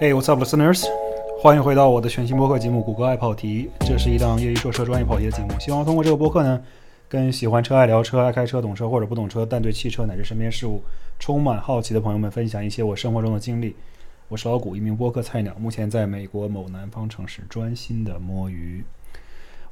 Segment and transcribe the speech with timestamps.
[0.00, 0.84] Hey, what's up, listeners？
[1.40, 3.68] 欢迎回到我的全新播客节目《谷歌爱跑题》。
[3.84, 5.48] 这是一档业余说车、专业跑题的节目。
[5.58, 6.62] 希望通过这个播客呢，
[7.08, 10.80] 跟喜欢车、爱聊车、爱开车、懂车或者不懂车，但对汽车乃至身边事物
[11.18, 13.74] 充满好奇的朋友们，分享一些我生活中的经历。
[14.28, 18.84] 我是老谷，一名播客菜鸟，目前在美国某南方城市专心的摸鱼。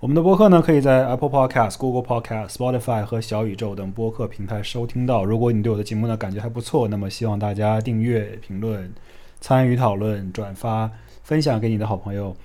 [0.00, 5.24] 我们的播客呢，可以在 Apple Podcast、Google Podcast、Spotify 和小宇宙等播客平台收听到。
[5.24, 8.93] 如果你对我的节目呢感觉还不错，那么希望大家订阅、评论、
[9.40, 10.90] 参与讨论、转发、
[11.22, 12.36] 分享给你的好朋友，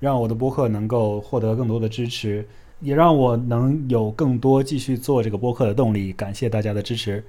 [0.00, 2.46] 让我的播客能够获得更多的支持，
[2.80, 6.12] 也让我能有更多继续做这个播客的动力。
[6.12, 7.24] 感谢大家的支持。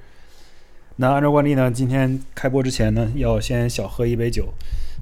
[0.98, 4.48] 那按照惯例呢，今天开播之前呢，要先小喝一杯酒。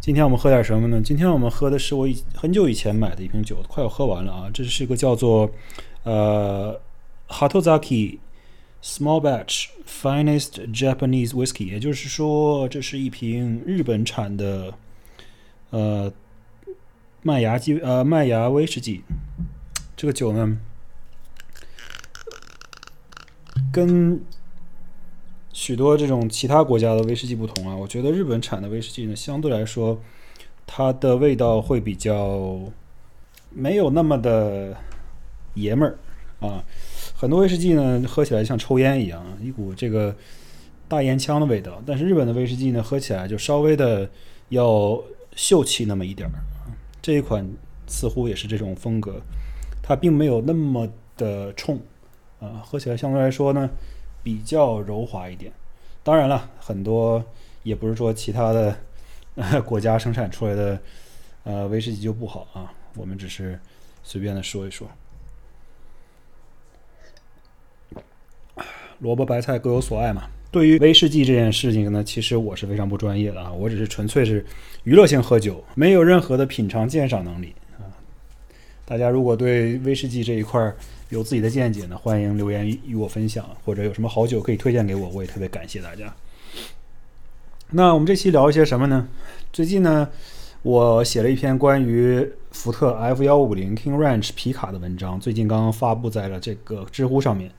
[0.02, 1.00] 今天我们喝点什么呢？
[1.02, 4.50] 今天我们喝的是我以很久以前买的一瓶酒，快要喝完了啊。
[4.53, 5.50] 这是一个叫做
[6.03, 6.77] 呃
[7.30, 8.17] Hatozaki
[8.84, 14.73] Small Batch Finest Japanese Whiskey，也就是说，这是一瓶日本产的
[15.70, 16.12] 呃
[17.22, 19.02] 麦芽基呃麦芽威士忌。
[19.95, 20.58] 这个酒呢，
[23.72, 24.22] 跟
[25.54, 30.02] 许多这种其他国家的威士忌不同啊，我觉得日本产的威士忌呢，相对来说，
[30.67, 32.59] 它的味道会比较
[33.50, 34.76] 没有那么的
[35.54, 36.66] 爷们儿啊。
[37.24, 40.14] 很多威士忌呢，喝起来像抽烟一样，一股这个
[40.90, 41.82] 大烟枪的味道。
[41.86, 44.10] 但是日本的威士忌呢，喝起来就稍微的
[44.50, 45.02] 要
[45.34, 46.34] 秀气那么一点儿。
[47.02, 47.50] 这一款
[47.88, 49.22] 似乎也是这种风格，
[49.82, 50.86] 它并没有那么
[51.16, 51.80] 的冲
[52.42, 53.70] 啊，喝起来相对来说呢。
[54.22, 55.50] 比较柔滑一点，
[56.04, 57.24] 当然了，很多
[57.64, 58.78] 也不是说其他的
[59.36, 60.78] 呃 国家生产出来的
[61.46, 63.58] 呃威士忌就不好啊，我们只是
[64.04, 64.86] 随便的说一说。
[68.99, 70.23] 萝卜白菜各有所爱嘛。
[70.52, 74.45] 对于威士忌这件事情呢，其实我是非常不专业的啊，我只是纯粹是
[74.83, 77.89] 娱乐性喝酒，没有任何的品尝鉴赏能力啊。
[78.86, 80.76] 大家如果对威士忌这一块儿，
[81.09, 86.14] 有自己的见解呢，欢迎留言与我分享，或者有什么好酒可以推荐给我，我也特别感谢大家。
[87.71, 89.08] 那我们这期聊一些什么呢？
[89.52, 90.08] 最近呢，
[90.61, 97.49] 我写了一篇关于福特 F 幺五零 King Ranch 皮卡的文章，最近刚刚发布在了这个知乎上面。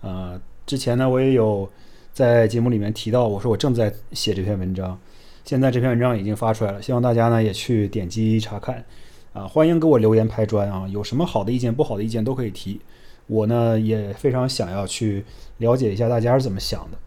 [0.00, 1.66] 呃，之前呢，我也有
[2.12, 5.00] 在节目里面提到，我说我正在写这篇文章，
[5.42, 8.84] 现在这篇文章已经发出来了，希望大家呢也去点击查看。
[9.32, 10.86] 啊，欢迎给我留言拍砖啊！
[10.90, 12.82] 有什么好的意见、不好的意见都可以提。
[13.28, 15.24] 我呢也非常想要去
[15.56, 16.98] 了解一下大家是怎么想的。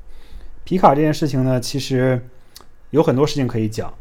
[0.63, 2.19] 皮卡这件事情呢，其实
[2.89, 3.93] 有很多事情可以讲，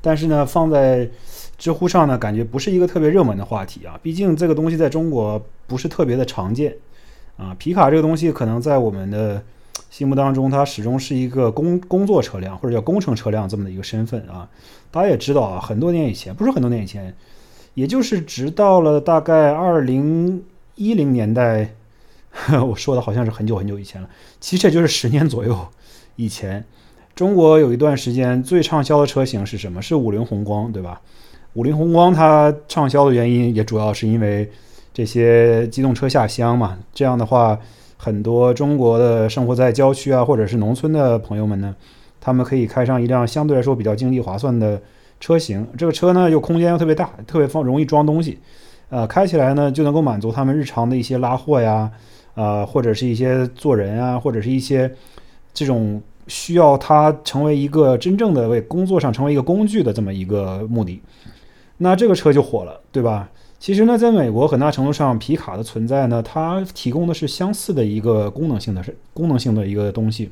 [0.00, 1.08] 但是呢，放在
[1.56, 3.96] 知乎上呢，感觉不是一个特别热门的话题啊。
[4.02, 6.76] 毕竟这个东西在中国不是特别的常见
[7.36, 7.54] 啊。
[7.58, 9.42] 皮卡这个东西可能在我们的
[9.90, 14.48] 心目当中，它始终是一个工工作车辆或者叫工程车辆这么的一个身份啊。
[14.90, 17.14] 大家也知道啊，很多年以前，不是很多年以前。
[17.74, 20.44] 也就是直到了大概二零
[20.76, 21.74] 一零年代，
[22.68, 24.08] 我说的好像是很久很久以前了，
[24.38, 25.58] 其实也就是十年左右
[26.14, 26.64] 以前。
[27.16, 29.82] 中国有一段时间最畅销的车型是什么？
[29.82, 31.00] 是五菱宏光，对吧？
[31.54, 34.48] 五菱宏光它畅销的原因也主要是因为
[34.94, 36.78] 这些机动车下乡嘛。
[36.94, 37.58] 这样的话，
[37.98, 41.74] 很多中国的生活在郊区啊或者是农村的朋友们呢，
[42.18, 44.80] 他们可以开上一辆相对来说比较经济划算的。
[45.20, 48.38] 车型这个车呢，又空间又特别大，特别方容易装东西，
[48.90, 51.90] 呃，开起来呢就能够满足他们日常的一些拉货呀，
[52.34, 54.90] 呃，或者是一些做人啊，或者是一些
[55.54, 61.00] 这种需要它成为一个真正的为工作上成为一个工具的这么一个目的，
[61.78, 63.30] 那这个车就火了，对吧？
[63.58, 70.30] 其实呢，在美国很大程度上，皮卡的存在呢，它提供的是相似的一个功能性的是功能性的一个东西，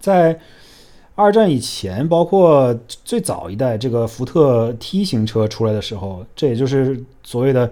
[0.00, 0.38] 在。
[1.20, 7.68] 二战以前，包括最早一代这个福特 T 型车出来的时候，这也就是所谓的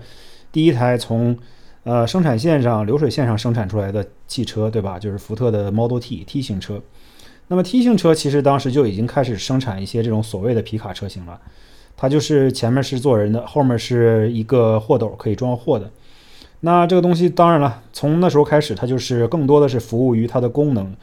[0.51, 1.39] 第一台从
[1.85, 4.99] 呃生产线上流水线上生产出来的汽车，对吧？
[4.99, 6.83] 就是福特的 Model T T 型车。
[7.47, 11.41] 那么 T 型车其实当时就已经开始生产一些这种所谓的皮卡车型了，
[11.97, 15.91] 它就是前面是坐人的，后面是一个货斗可以装货的。
[16.61, 20.95] 那这个东西当然了，从那时候开始，它就是更多的是服务于它的功能。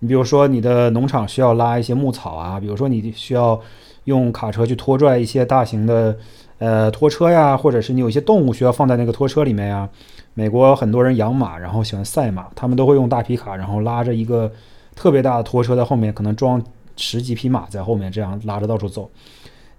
[0.00, 3.60] 你比如说，你的农场需要拉一些牧草啊，比如说你需要
[4.04, 6.16] 用卡车去拖拽一些大型的
[6.58, 9.88] 呃拖车呀，或者是你有一些动物需要放在那个拖车里面呀。
[10.34, 14.52] 美国很多人养马，然后喜欢赛马，他们都会用大皮卡，然后拉着一个
[14.94, 16.62] 特别大的拖车在后面，可能装
[16.96, 19.10] 十几匹马在后面，这样拉着到处走。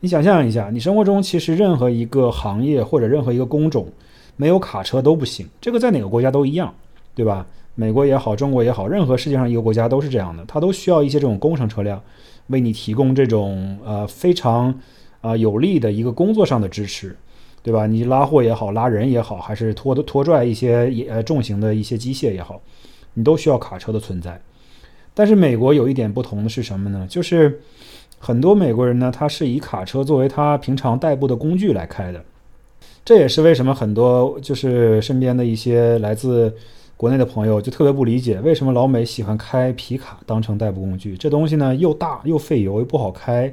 [0.02, 3.88] 你想象一下，你生活中其实任何一个行业或者任何一个工种
[4.38, 6.74] 没有卡车都不行，这个在哪个国家都一样，
[7.14, 7.46] 对吧？
[7.76, 12.02] 美国也好，中国也好，任何世界上一个国家都是这样的，它都需要一些这种工程车辆，
[12.48, 14.74] 为你提供这种呃非常
[15.20, 17.14] 啊有力的一个工作上的支持，
[17.62, 17.86] 对吧？
[17.86, 22.62] 你拉货也好，拉人也好，还是拖的拖拽一些呃重型的一些机械也好，
[23.14, 24.42] 你都需要卡车的存在。
[25.14, 27.06] 但是美国有一点不同的是什么呢？
[27.10, 27.60] 就是
[28.20, 32.24] 很多美国人呢，他是以卡车作为他平常代步的工具来开的。
[33.04, 36.54] 这也是为什么很多就是身边的一些来自
[36.96, 41.18] 国内的朋友就特别不理解，为什么老美喜欢开皮卡当成代步工具？
[41.18, 43.52] 这东西呢又大又费油又不好开，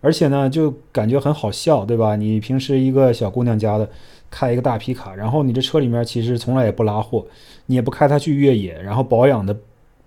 [0.00, 2.14] 而且呢就感觉很好笑，对吧？
[2.14, 3.90] 你平时一个小姑娘家的
[4.30, 7.26] 开一个大皮卡，然后你这车里面其实从来也不拉货，
[7.66, 9.52] 你也不开它去越野，然后保养的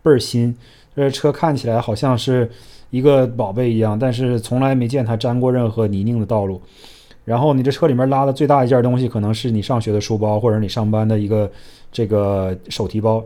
[0.01, 0.57] 倍儿新，
[0.95, 2.49] 这车看起来好像是
[2.89, 6.61] 一个宝贝一样，但是从来没见它沾过任何泥泞的道路。
[7.23, 11.49] 然后你这车里面拉的最大一件东西，可能是你上学的书包，或者你上班的一个
[11.91, 13.23] 这个手提包。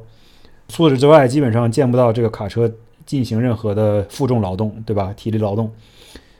[0.67, 2.71] 除此之外，基本上见不到这个卡车
[3.05, 5.13] 进行任何的负重劳动，对吧？
[5.15, 5.71] 体力劳动，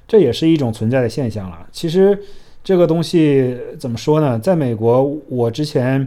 [0.07, 1.65] 这也是一种存在的现象了。
[1.71, 2.19] 其实
[2.63, 4.37] 这个东西怎么说呢？
[4.37, 6.05] 在美国，我之前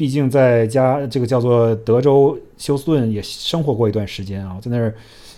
[0.00, 4.94] 毕竟在家这个叫做德州休斯顿也生活过一段时间啊，在那儿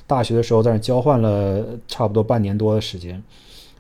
[0.06, 3.20] 大学的时候在那儿交换了差不多半年多的时间。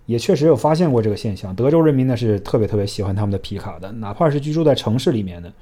[0.06, 5.52] 也确实有发现过这个现象，德州人民呢是特别特别喜欢他们的皮卡的，哪怕是居住在城市里面的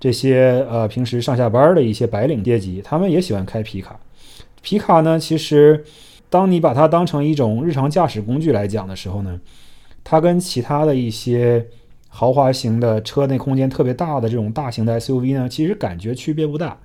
[0.00, 3.96] 这些呃平时上下班的一些白领阶级，他们也喜欢开皮卡。
[4.60, 5.84] 皮卡呢，其实
[6.28, 9.40] 当你把它当成一种日常驾驶工具来讲的时候呢，
[10.02, 11.64] 它跟其他的一些
[12.16, 16.78] 豪华型的车内空间特别大的这种大型的 SUV 呢，其实感觉区别不大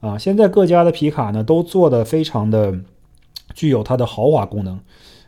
[0.00, 0.18] 啊。
[0.18, 2.76] 现在各家的皮卡呢都做的非常的
[3.54, 4.80] 具有它的豪华功能。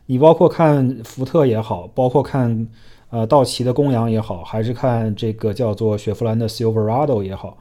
[0.07, 2.67] 你包括看福特也好，包括看
[3.09, 7.57] 呃道奇的公羊也好，还是看这个叫做雪佛兰的 Silverado 也好，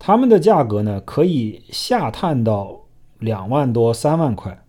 [0.00, 2.80] 他们的价格呢可以下探到
[3.20, 4.64] 两万多、三万块，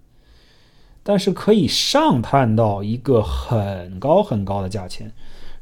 [1.01, 5.11] 但是可以上探到一个很高很高的价钱。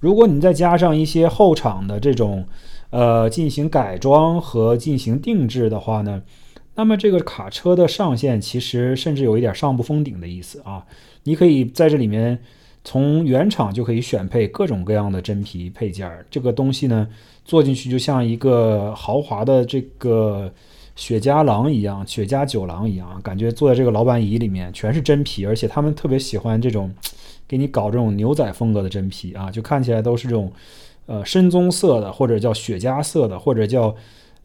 [0.02, 2.46] 如果你再加上一些后场的这种
[2.90, 6.22] 呃进行改装和进行定制的话呢，
[6.76, 10.84] 那么这个卡车的上限其实甚至有一点上不封顶的意思啊。
[11.24, 12.40] 你可以在这里面
[12.84, 17.08] 从原厂就可以选配各种各样的真皮配件儿，这个东西呢
[17.46, 20.52] 坐进去就像一个豪华的这个
[20.96, 26.92] 雪茄狼一样，雪茄酒廊一样，感觉坐在这个老板椅里面全是真皮，而且他们特别喜欢这种
[27.52, 30.50] 给你搞这种牛仔风格的真皮啊，就看起来都是这种
[31.06, 33.94] 呃深棕色的，或者叫雪茄色的，或者叫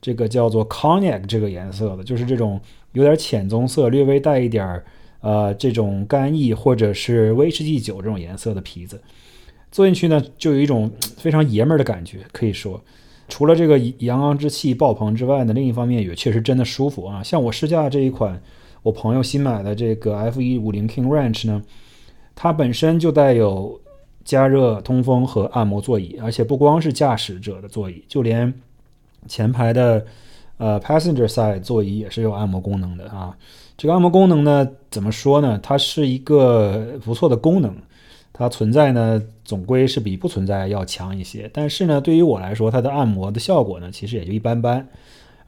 [0.01, 2.61] 这个叫做 cognac 这个颜色的，就是这种
[2.95, 4.85] 有点浅棕色，略微带一点儿。
[5.21, 9.01] 呃，这种干邑或者是威士忌酒这种颜色的皮子，
[9.73, 12.19] 坐进去呢，就有一种非常爷们儿的感觉。
[12.31, 12.81] 可以说，
[13.29, 17.25] 除了这个阳刚之气爆棚之外呢，另一方面也确实真的舒服啊。
[17.25, 18.41] 像我试驾这一款
[18.83, 21.61] 我朋友新买的这个 F 一五零 King Ranch 呢，
[22.37, 23.81] 它本身就带有
[24.25, 28.53] 加热、通风和按摩座椅，而且不光是驾驶者的座椅，就连
[29.27, 30.05] 前排的
[30.59, 33.37] 呃 passenger side 座椅也是有按摩功能的啊。
[33.79, 35.59] 这个按摩功能呢，怎么说呢？
[35.63, 37.75] 它是一个不错的功能，
[38.33, 41.51] 它存在呢，总归是比不存在要强一些。
[41.55, 44.87] 但是呢，对于我来说，它的按摩的效果呢，其实也就一般般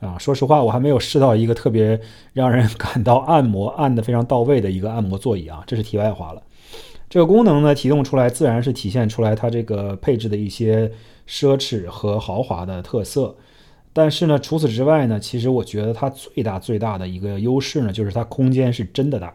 [0.01, 0.17] 啊。
[0.19, 2.01] 说实话，我还没有试到一个特别
[2.33, 5.63] 让人感到按摩按得非常到位的一个按摩座椅啊。
[5.67, 6.43] 这是题外话了。
[7.11, 10.91] 这个功能呢，提供出来自然是体现出来它这个配置的一些
[11.27, 13.35] 奢侈和豪华的特色。
[13.95, 19.33] 但是呢，除此之外呢，其实我觉得它最大最大的一个优势呢，就是它空间是真的大，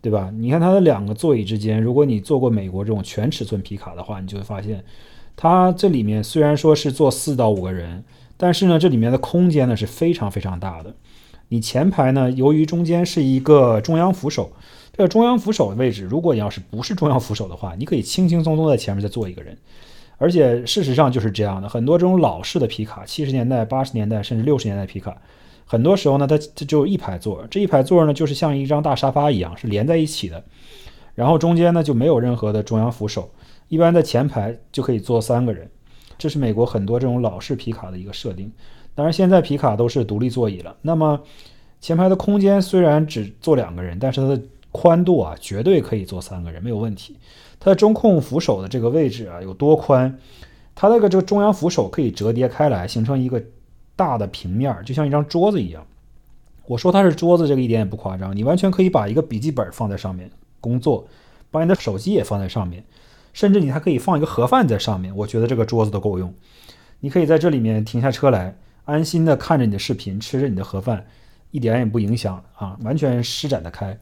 [0.00, 0.32] 对吧？
[0.38, 4.82] 你看它的两个座椅之间，如果你坐过美国这种全尺寸皮卡的话，你就会发现，
[5.36, 8.02] 它这里面虽然说是坐四到五个人，
[8.36, 10.94] 但是呢，这里面的空间呢是非常非常大的。
[11.48, 14.52] 你前排呢，由于中间是一个中央扶手，
[14.92, 19.56] 这个中央扶手的位置，如果你要是不是中央扶手的话，你可以轻轻松松在前面再坐一个人。
[20.18, 25.16] 而且事实上就是这样的，很多这种老式的皮卡，七十年代、八十年代甚至六十年代皮卡，
[25.64, 30.44] 很多时候呢，它它就一排座，这一排座呢，就是像一张大沙发一样，是连在一起的。
[31.14, 33.30] 然后中间呢就没有任何的中央扶手，
[33.68, 35.68] 一般在前排就可以坐三个人。
[36.18, 38.52] 这是美国很多这种老式皮卡的一个设定。
[38.94, 40.76] 当然，现在皮卡都是独立座椅了。
[40.82, 41.20] 那么
[41.80, 44.40] 前排的空间虽然只坐两个人，但是它的
[44.72, 47.16] 宽度啊，绝对可以坐三个人，没有问题。
[47.60, 50.18] 它的中控扶手的这个位置啊有多宽？
[50.74, 53.40] 它那个这个中央扶手可以折叠开来，形成一个
[53.94, 55.86] 大的平面儿，就像一张桌子一样。
[56.64, 58.34] 我说它是桌子，这个一点也不夸张。
[58.34, 61.06] 你完全可以把一个笔记本放在上面工作，
[61.50, 62.82] 把你的手机也放在上面，
[63.32, 65.14] 甚至你还可以放一个盒饭在上面。
[65.14, 66.32] 我觉得这个桌子都够用。
[67.00, 71.04] 你可以在这里面停下车来，安心的看着你的视频，吃着你的盒饭，
[71.50, 73.98] 一点也不影响啊，完全施展得开。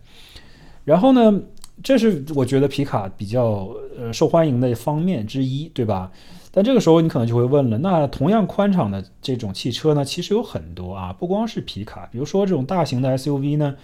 [0.90, 1.40] 然后呢，
[1.84, 6.10] 这是我觉得皮卡比较呃受欢迎的方面之一，对吧？
[6.50, 13.76] 但这个时候你可能就会问了，那同样宽敞的这种汽车呢，其实有很多啊，不光是皮卡，比如说这种大型的 SUV 呢，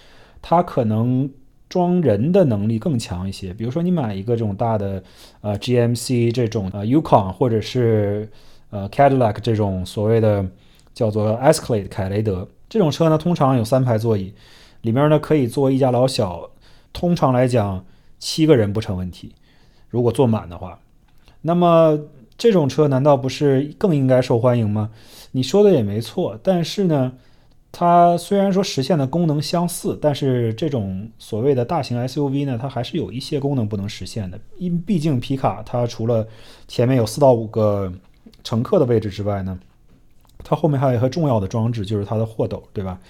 [0.42, 1.30] 它可能
[1.68, 3.54] 装人的能力更强一些。
[3.54, 5.00] 比如说你买一个这种大的
[5.42, 8.28] 呃 GMC 这种呃 Yukon 或者是
[8.70, 10.44] 呃 Cadillac 这种所谓的
[10.92, 14.34] 叫做 Escalade 凯雷德这种车呢，通常有三排座椅，
[14.80, 16.50] 里面呢可以坐一家老小，
[16.96, 17.84] 通常来讲
[18.18, 19.34] 七个人不成问题，
[19.90, 20.80] 如果坐满的话，
[21.42, 21.98] 那么。
[22.38, 24.90] 这种车难道不是更应该受欢迎吗？
[25.32, 27.10] 你说的也没错，但是呢，
[27.72, 34.38] 它虽然说实现的功能相似，但是这种所谓的大型 SUV 呢，它还是有一些功能不能实现的。
[34.58, 36.28] 因毕竟皮卡它除了
[36.68, 37.90] 前面有四到五个
[38.44, 39.58] 乘客的位置之外呢，
[40.44, 43.00] 它后面还有一个重要的装置，就是它的货斗，对吧？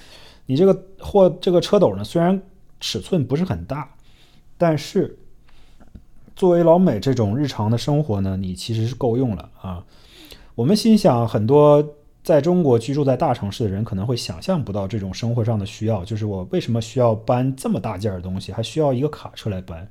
[0.47, 2.41] 你这个货这个车斗呢，虽然
[2.81, 3.89] 尺寸不是很大，
[4.57, 5.19] 但是。
[6.35, 9.83] 作为老美这种日常的生活呢，你其实是够用了啊。
[10.55, 11.83] 我们心想，很多
[12.23, 19.89] 在中国居住在大城市的人可能会想象不到这种生活上的需要，就是我为什么需要搬这么大件的东西，还需要一个卡车来搬？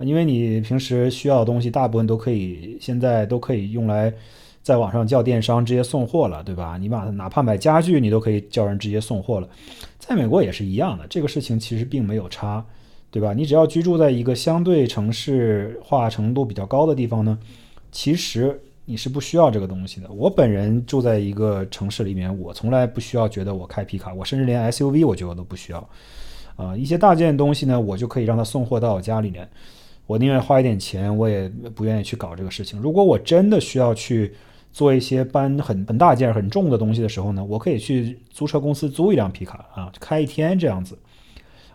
[0.00, 4.12] 因为你平时需要的东西大部分都可以，现在都可以用来
[4.64, 6.76] 在网上叫电商直接送货了，对吧？
[6.78, 9.48] 你把哪怕买家具，你都可以叫人直接送货了。
[10.00, 12.64] 在美国也是一样的，这个事情其实并没有差。
[13.12, 13.34] 对吧？
[13.34, 17.36] 你只要居住在一个相对城市化程度比较高的地方呢，
[17.90, 20.08] 其实你是不需要这个东西的。
[20.12, 25.88] 我本人住在一个城市里面，我从来不需要觉得我开皮卡，我甚至连 SUV 我觉得我都不需要。
[26.54, 29.48] 啊，一些大件东西呢，我就可以让他送货到我家里面。
[30.06, 32.78] 我宁愿花一点钱，我也不愿意去搞这个事情。
[32.80, 34.32] 如果我真的需要去
[34.72, 40.98] 做一些搬很很大件、很重的东西的时候呢，我可以去租车公司租一辆皮卡啊，开一天这样子。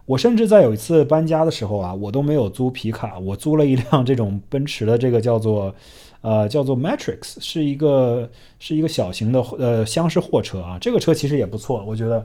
[0.05, 5.73] 我甚至在有一次搬家的时候啊，我都没有租皮卡，我租了一辆这种奔驰的这个叫做，
[6.21, 10.77] 呃，叫做 Matrix，是一个是一个小型的呃厢式货车啊。
[10.79, 12.23] 这个车其实也不错，我觉得，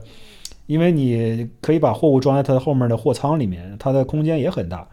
[0.67, 4.87] 因为你可以把货物装在它的后面的货舱里面，它的空间也很大，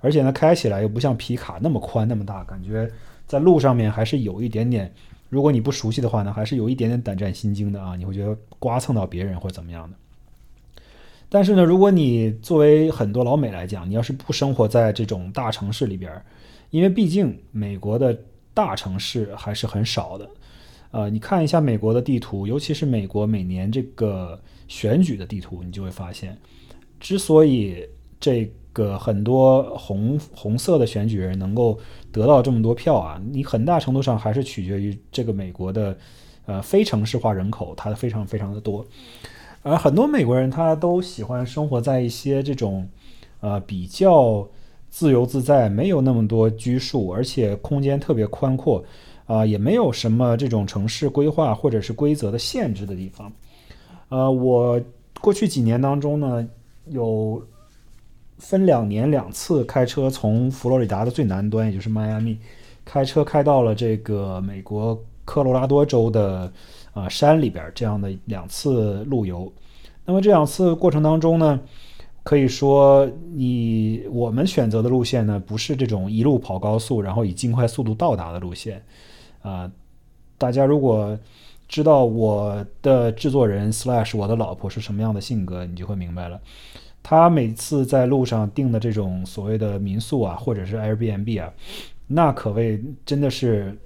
[0.00, 2.86] 而且呢，开起来又不像皮卡那么宽那么大，感觉
[3.26, 4.92] 在路上面还是有一点点，
[5.34, 9.96] 如果你不熟悉的话呢，还是有一点点胆战心惊的啊，你会觉得刮蹭到别人或怎么样的。
[11.28, 16.12] 但是呢，如果你作为很多老美来讲，你要是不生活在这种大城市里边，
[16.70, 18.16] 因为毕竟美国的
[18.54, 20.30] 大城市还是很少的。
[20.92, 26.38] 呃，你看一下美国的地图，尤其是美国每年这个选举的地图，你就会发现，
[27.00, 27.84] 之所以
[28.20, 31.78] 这个很多红红色的选举人能够
[32.12, 35.96] 得到这么多票啊，你很大程度上还是取决于这个美国的
[36.44, 38.84] 呃非城市化人口，它非常非常的多。
[39.62, 42.86] 而很多美国人他都喜欢生活在一些这种，
[43.40, 44.46] 呃，比较
[44.90, 48.84] 自由自在，没有那么多拘束，而且空间特别宽阔，
[49.24, 53.32] 啊，也没有什么这种城市规划或者是规则的限制的地方。
[54.10, 54.78] 呃，我
[55.22, 56.46] 过去几年当中呢，
[56.90, 57.42] 有
[58.44, 62.38] 分两年两次开车从佛罗里达的最南端，也就是迈阿密，
[62.84, 66.52] 开车开到了这个美国科罗拉多州的。
[66.94, 69.52] 啊，山里边这样的两次路游，
[70.04, 71.58] 那么这两次过程当中呢，
[72.22, 78.80] 可以说你我们选择的路线呢，不是这种一路跑高速，然后以尽快速度到达的路线。
[79.42, 79.68] 啊，
[80.38, 81.18] 大家如果
[81.66, 86.40] 知道我的制作人 slash 我的老婆是什么样的性格，你就会明白了。
[87.04, 91.52] 他每次在路上订的这种所谓的民宿啊，或者是 Airbnb 啊，
[92.08, 93.78] 那可谓真的是。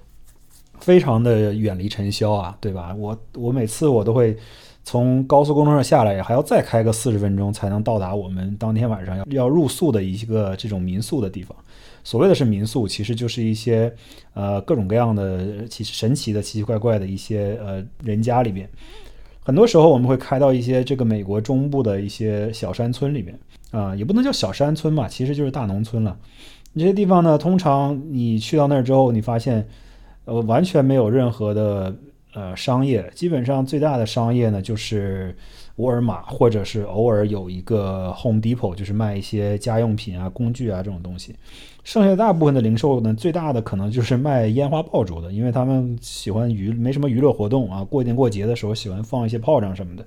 [0.81, 2.95] 非常的远离尘嚣啊，对吧？
[2.97, 4.37] 我我每次我都会
[4.85, 11.53] 从高速公路上下来，还要再开个四十分钟才能到达我们当天晚上要要入宿的一个这种民宿的地方。
[12.01, 13.93] 所谓的是民宿，其实就是一些
[14.33, 18.65] 呃各种各样的奇神奇的奇奇怪怪的一些呃人家里边。
[19.49, 23.35] 很多时候我们会开到一些这个美国中部的一些小山村里面
[23.71, 26.15] 啊，也不能叫小山村嘛，其实就是大农村了。
[26.75, 29.67] 这些地方呢，通常你去到那儿之后，你发现。
[30.25, 31.95] 呃，完全没有任何的
[32.35, 35.35] 呃商业，基本上最大的商业呢就是
[35.77, 41.35] 沃尔玛，或者是偶尔有一个 Home Depot，就是卖一些家用品啊、工具啊这种东西。
[41.89, 50.05] 剩下大部分的零售呢，最大的可能就是卖烟花爆竹的，因为他们喜欢娱没什么娱乐活动啊，过年过节的时候喜欢放一些炮仗什么的。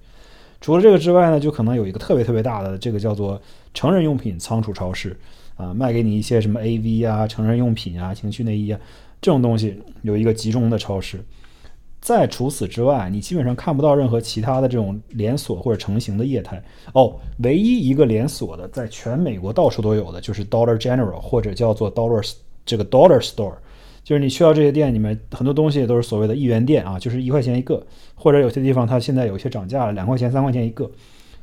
[0.60, 3.42] 除了这个之外呢，就可能有一个特别特别大的这个叫做
[3.74, 5.18] 成人用品仓储超市
[5.56, 8.78] 啊，卖给你一些什么 AV 啊、成人用品啊、情趣内衣啊。
[9.20, 11.20] 这种东西有一个集中的超市，
[12.02, 16.60] 在除此之外，你基本上看不到任何其他的这种连锁或者成型的业态。
[16.94, 22.28] 哦，唯一一个连锁的，在全美国到处都有的，就是 Dollar General 或者叫做 Dollar
[22.66, 23.54] 这个 Dollar Store，
[24.02, 30.90] 就是你去到这些店里面，很多东西都是所谓的一元店啊，就是一块钱一个，或者有些地方它现在有些涨价了，两块钱、三块钱一个。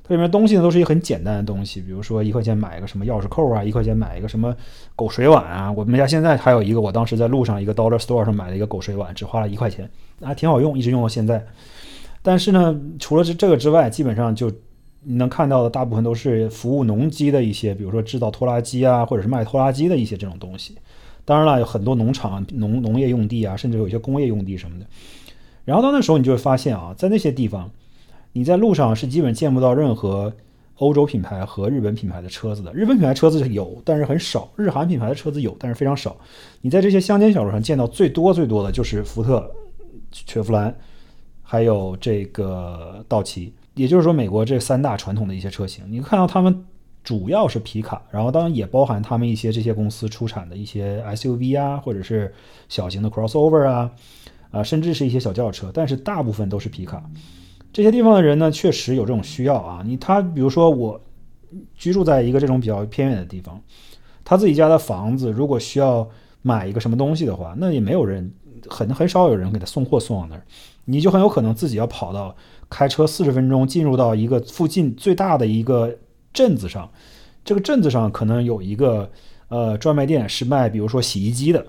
[0.10, 4.56] 这里面东西呢都是一个很简单的东西，比如说一块钱买一个什么钥匙扣啊，一块钱买一个什么
[4.96, 5.72] 狗水碗啊。
[5.72, 9.88] 我们家现在还有一个，我当时在路上一个 Dollar Store 上买了一个狗水碗，只花了一块钱，
[10.24, 11.46] 还挺好用，一直用到现在。
[12.24, 14.50] 但是呢，除了这这个之外，基本上就
[15.04, 20.76] 你能看到的大部分都是服务农机的一些，比如说制造拖拉机啊，或者是卖拖拉机的一些这种东西。
[21.24, 24.88] 当然了，有很多农场、农农业用地啊，甚至有一些工业用地什么的。
[25.66, 27.70] 然后到那时候，你就会发现啊，在那些地方。
[28.34, 30.34] 你在路上是基本见不到任何
[30.76, 32.74] 欧洲品牌和日本品牌的车子的。
[32.74, 36.16] 日本品牌车子有，但是很少；日韩品牌的车子有，但是非常少。
[36.62, 39.52] 你在这些乡间小路上见到最多最多的就是福特、
[40.12, 40.74] 雪佛兰，
[41.42, 43.54] 还有这个道奇。
[43.76, 46.66] 也就是说，美国这三大传统的一些车型，你看到他们
[47.04, 52.34] 主要是皮卡，然后当然也包含他们一些这些公司出产的一些 SUV 啊，或者是
[52.68, 53.92] 小型的 crossover 啊，
[54.52, 57.04] 啊，甚至是一些小轿车，但是大部分都是皮卡。
[57.72, 59.84] 这些地方的人呢，确实有这种需要啊。
[59.86, 61.00] 你他比如说我
[61.76, 63.62] 居住在一个这种比较偏远的地方，
[64.24, 66.08] 他自己家的房子如果需要
[66.42, 68.32] 买一个什么东西的话，那也没有人
[68.68, 70.44] 很很少有人给他送货送到那儿，
[70.86, 72.36] 你就很有可能自己要跑到
[72.70, 75.96] 开车四十分钟进入到一个附近最大的一个
[76.34, 76.90] 镇子上，
[77.44, 79.10] 这个镇子上可能有一个
[79.48, 81.66] 呃专卖店是卖比如说洗衣机的，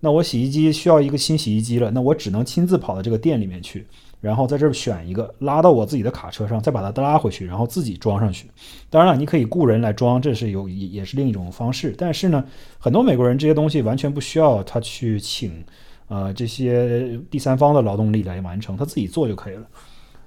[0.00, 3.86] 那我洗衣机需要一个新洗衣机了，那我只能亲自跑到这个店里面去。
[4.20, 8.50] 然后在这儿选一个，拉到我自己的卡车上，再把它拉回去，然后自己装上去。
[8.90, 11.94] 当然了，你可以雇人来装，这是有也也是另一种方式。
[11.96, 12.44] 但是呢，
[12.78, 15.64] 很多美国人这些东西完全不需要他去请，
[16.08, 19.66] 呃，这些第三方的劳动力来完成，他自己做就可以了。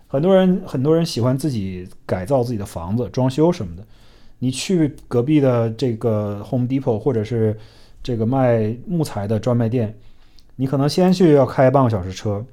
[0.08, 3.84] 很多人很多人喜欢自己改造自己的房子、装修什么的。
[4.40, 7.58] 你去隔壁的这个 Home Depot 或者是
[8.02, 9.94] 这个卖木材的专卖店，
[10.56, 12.46] 你可能先去要开半个小时车。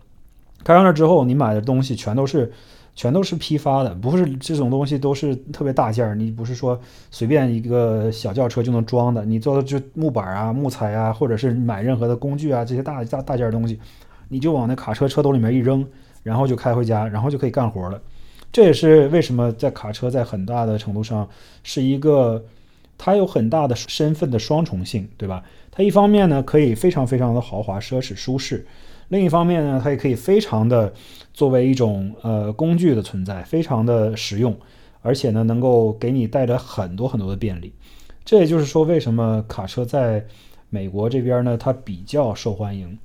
[0.64, 2.52] 开上了之后，你买的东西全都是，
[2.94, 6.14] 全都是批发的，不是这种东西都是特别大件儿。
[6.14, 6.78] 你不是说
[7.10, 13.78] 随便一个小轿车就能装的，你做的就木板啊、木材啊，或者是买任何的工具啊，这些大大大件儿东西，
[14.28, 15.86] 你就往那卡车车斗里面一扔，
[16.22, 18.00] 然后就开回家，然后就可以干活了。
[18.50, 21.28] 这也是为什么在卡车在很大的程度上
[21.62, 22.44] 是一个，
[22.98, 25.42] 它有很大的身份的双重性，对吧？
[25.70, 28.66] 它一方面呢可以非常非常的豪华、奢侈、舒适。
[29.08, 30.92] 另一方面呢，它也可以非常的
[31.32, 34.54] 作为一种呃工具的存在，非常的实用，
[35.00, 37.72] 而且呢能够给你带来很多很多的便利。
[38.24, 40.26] 这也就是说，为什么卡车在
[40.68, 42.98] 美国这边呢它比较受欢迎。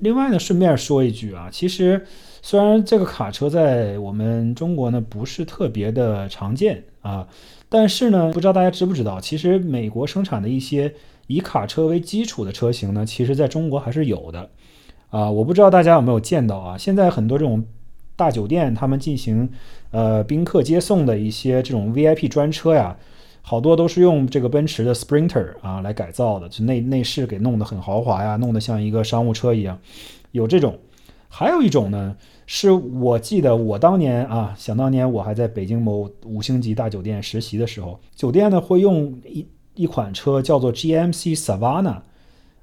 [0.00, 2.06] 另外呢，顺便说一句啊，其实
[2.42, 7.26] 虽然这个卡车在我们中国呢不是特别的常见啊，
[7.70, 10.94] 但是呢，不知道大家知不知道，其实美国生产的一些
[11.26, 14.50] 以卡车为基础的车型呢，其实在中国还是有的。
[15.12, 16.78] 啊，我不知道大家有没有见到啊？
[16.78, 17.62] 现在很多这种
[18.16, 19.46] 大酒店，他们进行
[19.90, 22.96] 呃宾客接送的一些这种 VIP 专车呀，
[23.42, 29.78] 好多都是用这个奔驰的 Sprinter 啊来改造的，就内内饰给弄得很豪华呀，弄得像一个商务车一样。
[30.30, 30.78] 有这种，
[31.28, 41.98] 还有一种呢，是我记得我当年啊，想当年我还在北京某五星级大酒店实习的时候，酒店呢会用一一款车叫做 GMC Savana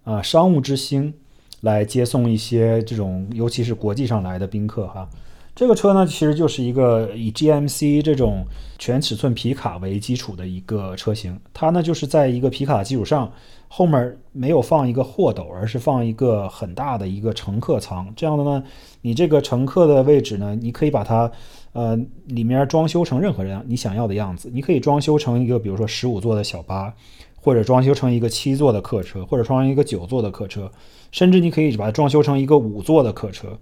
[0.04, 1.14] 啊，商务之星。
[1.62, 5.08] 来接送一些这种，尤其是国际上来的宾客哈。
[5.56, 8.46] 这个车呢，其实就是一个以 GMC 这种
[8.78, 11.38] 全尺寸皮卡为基础的一个车型。
[11.54, 13.30] 它呢，就是在一个皮卡的基础上，
[13.68, 18.08] 后面没有放一个货斗，而是放一个很大的一个乘客舱。
[18.16, 18.64] 这样的呢，
[19.02, 21.30] 你这个乘客的位置呢，你可以把它
[21.74, 24.50] 呃里面装修成任何人你想要的样子。
[24.54, 26.94] 你可以装修成一个，比如说十五座的小巴。
[27.42, 30.70] 或者装修成一个七座的客车，或者装一个九座的客车，
[31.12, 33.58] 甚至你可以把它装修成一个五座的客车，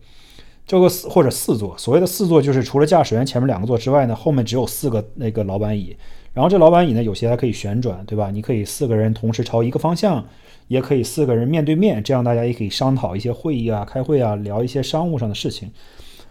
[0.66, 1.78] 这个四或者四座。
[1.78, 5.96] 所谓的四座就是除了驾驶员前面两个座之外呢，后面只有四个那个老板椅。
[6.34, 8.30] 然后这老板椅呢，有些还可以旋转，对吧？
[8.30, 10.24] 你可以四个人同时朝一个方向，
[10.68, 15.72] 也可以四个人面对面，这样大家也可以商讨一些会议啊、开会啊、聊一些商务上的事情。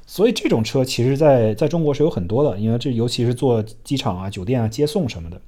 [0.06, 5.40] 所以这种车其实在在中国是有很多的，因为这尤其是做机场啊、酒店啊接送什么的。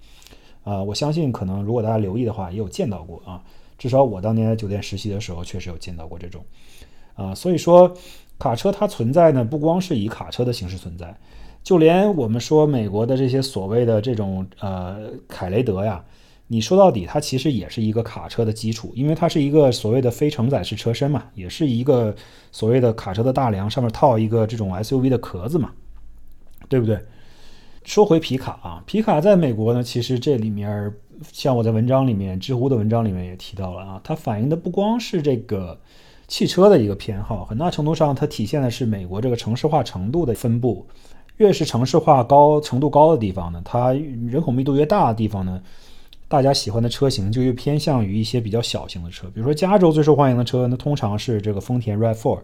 [0.64, 3.40] 啊，我相信可能如果大家留意的话，也有见到过啊。
[3.78, 6.44] 至少我当年在酒店实习的时候，确实有见到过这种。
[7.14, 7.92] 啊，所以说
[8.38, 11.16] 卡车它存在呢，不光是以卡车的形式存在，
[11.64, 16.04] 就连我们说美国的这些所谓的这种呃凯雷德呀，
[16.46, 22.14] 你说到底，它其实也是一个卡车的基础，因为它是一个所谓的非承载式车身嘛，也是一个
[22.52, 25.72] 所谓的卡车的大梁，上面套一个这种 SUV 的壳子嘛，
[26.68, 26.98] 对不对？
[27.84, 30.92] 说回皮卡啊，皮卡在美国呢，其实这里面
[31.32, 35.78] 像我在文章里面，知乎的文章里面也提到了啊，它反映的不光是这个
[36.26, 40.86] 汽车的一个偏好，很大程度上它体现的是美国这个城市化程度的分布。
[41.38, 45.62] 越是城市化高程度高的地方呢，它人口密度越大的地方呢，
[46.26, 49.28] 大家喜欢的车型就越偏向于一些比较小型的车。
[49.28, 52.40] 比如说加州最受欢迎的车那，通常是这个丰田 RAV4。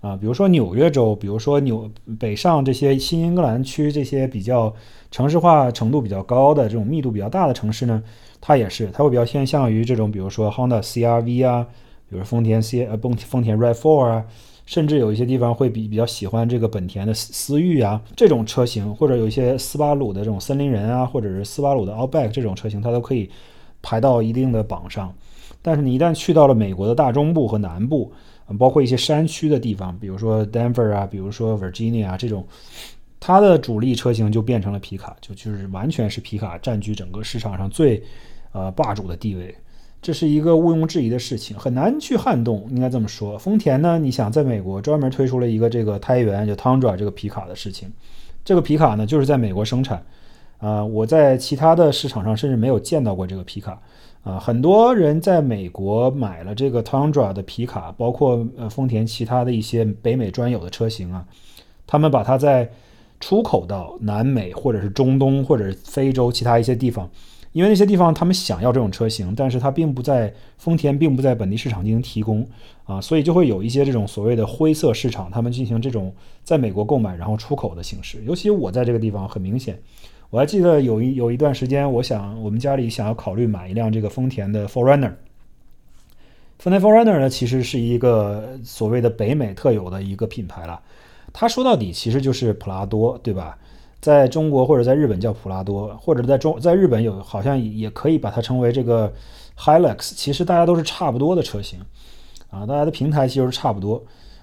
[0.00, 4.74] 啊，比如说纽约州，比如说纽北上这些新英格兰区这些比较
[5.10, 8.02] 城市化程度比较高的这种密度比较大的城市呢，
[8.40, 11.66] 它也是，它会比较偏向于这种，比如说 Honda CRV 啊，
[12.08, 14.24] 比如丰田 C 呃丰丰田 RAV4 啊，
[14.64, 23.28] 甚至有一些地方会比比较喜欢这个本田的思域啊这种车型，或者有一些斯巴鲁的这种森林人啊，或者是斯巴鲁的 Outback 这种车型，它都可以
[23.82, 25.12] 排到一定的榜上。
[25.60, 28.10] 但是你一旦去到了美国的大中部和南部，
[28.58, 32.46] 包括一些山区的地方，比如说 Denver 啊，比如说 Virginia 啊这种，
[33.18, 38.02] 它的主力车型就变成了皮卡，就就是完全是皮卡占据整个市场上最
[38.52, 39.54] 呃霸主的地位，
[40.02, 43.38] 这是一个毋庸置疑的事情，很难去撼动，应该这么说。
[43.38, 47.92] 丰田呢，你想在美国专门推出了一个这个胎源就 Tundra 这个皮卡的事情，
[48.44, 50.02] 这个皮卡呢就是在美国生产，
[50.58, 53.80] 啊，我在其他的市场上甚至没有见到过这个皮卡。
[54.22, 61.24] 啊，很多人在美国买了这个 Tundra 的皮卡，包括呃丰田其他的一些北美专有的车型啊，
[61.86, 62.70] 他们把它在
[63.18, 67.08] 出口到南美或者是中东或者是非洲其他一些地方，
[67.52, 72.46] 因为那些地方他们想要这种车型，但是它并不在丰田并不在本地市场进行提供
[72.84, 79.80] 啊，所以就会有一些这种所谓的灰色市场，他们进行这种在美国购买然后出口的形式，尤其我在这个地方很明显。
[80.30, 85.12] 我还记得有一有一段时间，我想我们家里想要考虑买一辆这个丰田的 Forerunner。
[86.60, 90.80] 丰田 Forerunner 呢，其实是一个所谓的北美特有的一个品牌了。
[91.32, 93.58] 它说到底其实就是普拉多，对吧？
[94.00, 99.12] 在中国或者在日本叫普拉多，或者在中在日本有好像也可以把它称为这个
[99.58, 100.12] Hilux。
[100.14, 101.80] 其实大家都是差不多的车型
[102.50, 104.02] 啊，大家的平台其实差不多。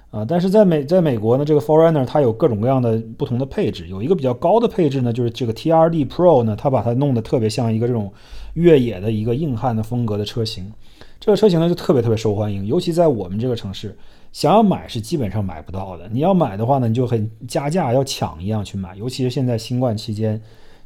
[0.09, 8.11] 啊，但是在美在美国呢，这个 Forerunner 它有各种各样的不同的配置，有一个比较高的配置呢，就是这个 TRD Pro 呢，它把它弄得特别像一个这种
[8.53, 10.71] 越野的一个硬汉的风格的车型。
[11.19, 13.97] 这个车型呢就特别特别受欢迎，尤其在我们这个城市，
[14.31, 16.07] 想要买是基本上买不到的。
[16.09, 20.39] 你要买的话呢，你就很加价要抢一样去买，尤其是现在新冠期间，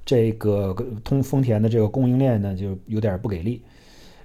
[0.04, 3.62] 这个通丰田的这个供应链呢就有点不给力。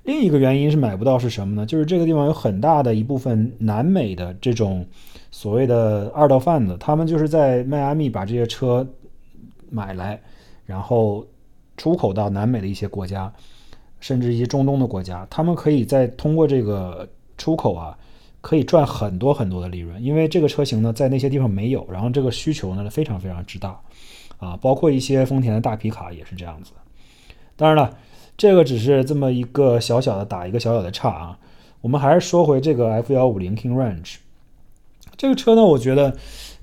[0.07, 1.66] 另一个原因是买不到是什么呢？
[1.66, 4.87] 就是这个地方有很大的一部分南美的这种
[5.33, 8.87] 所谓的二道贩子，他们就是在迈阿密把这些车
[9.69, 10.23] 买来，
[10.64, 11.27] 然后
[11.77, 13.33] 出口到南美的一些国家，
[13.99, 17.99] 甚至一些中东的国家，他们可以在通过这个出口啊，
[18.40, 23.81] 可以赚很多很多的利润，因为这个车型呢在那些地方没有，然后这个需求呢非常非常之大，
[24.38, 26.71] 啊，包括一些丰田的大皮卡也是这样子。
[27.57, 27.99] 当然了。
[28.37, 31.38] 这个只是这么一个小小的打一个小小的岔啊，
[31.81, 34.16] 我们还是说回这个 F 幺五零 King Ranch
[35.16, 36.14] 这个车呢，我觉得，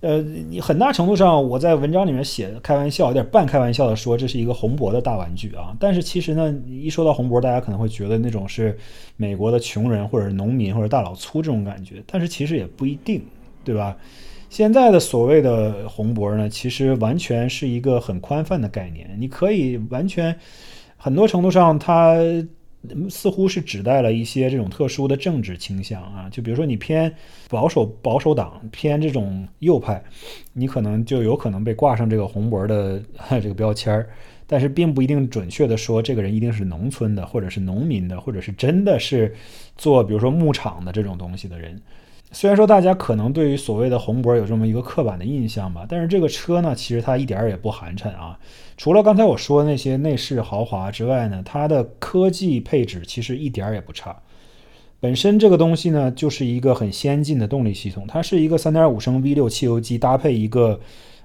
[0.02, 8.78] 呃，你很大程度上我在文章里面写开玩笑，有点半开玩笑的说这是一个红博的大玩具啊，但是其实呢，一说到红博，大家可能会觉得那种是
[9.18, 13.24] 美国的穷人或者农民或者大老粗这种感觉，但是其实也不一定，
[13.66, 13.98] 对吧？
[14.52, 20.36] 现在的所谓的红博呢，其实完全是一个很宽泛的概念，你可以完全。
[21.04, 22.16] 很多程度上，它
[23.10, 27.14] 似乎是指代了一些这种特殊的政治倾向啊，就比如说你偏
[27.50, 30.02] 保守保守党，偏这种右派，
[30.54, 33.04] 你可能就有可能被挂上这个红脖的
[33.42, 34.08] 这个标签儿，
[34.48, 39.36] 但是并不一定准确的说这个人一定是农村的，或者是农民的，或者是真的是
[39.78, 41.82] 做比如说牧场的这种东西的人。
[42.34, 48.38] 虽然说大家可能对于所谓的红博有这么一个刻板的印象吧，但是这个车呢，其实它一点儿也不寒碜啊。
[48.76, 54.18] 除了刚才我说的那些内饰豪华之外呢，它的科技配置其实一点儿也不差。
[55.00, 60.80] 本身这个东西呢，就是一个很先进的动力系统，它是一个3.5升 V6 汽油机搭配一个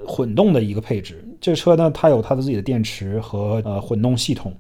[0.07, 1.25] 混动的一个配置。
[1.41, 4.53] 这车呢，它有它的自己的电池和呃混动系统。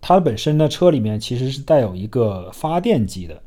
[0.00, 3.42] 它本身呢，车里面其实是带有一个发电机的。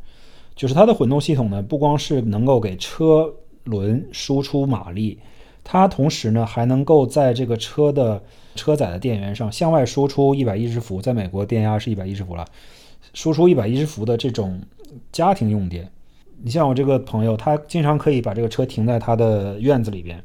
[0.56, 5.18] 就是它的混动系统呢，不光是能够给车轮输出马力，
[5.63, 8.22] 它同时呢还能够在这个车的
[8.56, 12.46] 车载的电源上向外输出一百一十伏，在美国电压是一百一十伏了，
[13.13, 14.62] 输出一百一十伏的这种
[15.12, 15.89] 家庭用电。
[16.44, 20.22] 你像我这个朋友，他经常可以把这个车停在他的院子里边，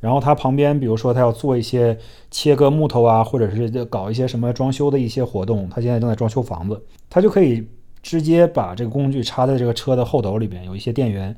[0.00, 1.96] 然后他旁边，比如说他要做一些
[2.30, 7.64] 切割木头啊，或者是搞一些什么装修的一些活动，他现在正在装修房子，他就可以
[8.02, 11.34] 直接把这个工具插在这个车的后斗里边，有一些电源，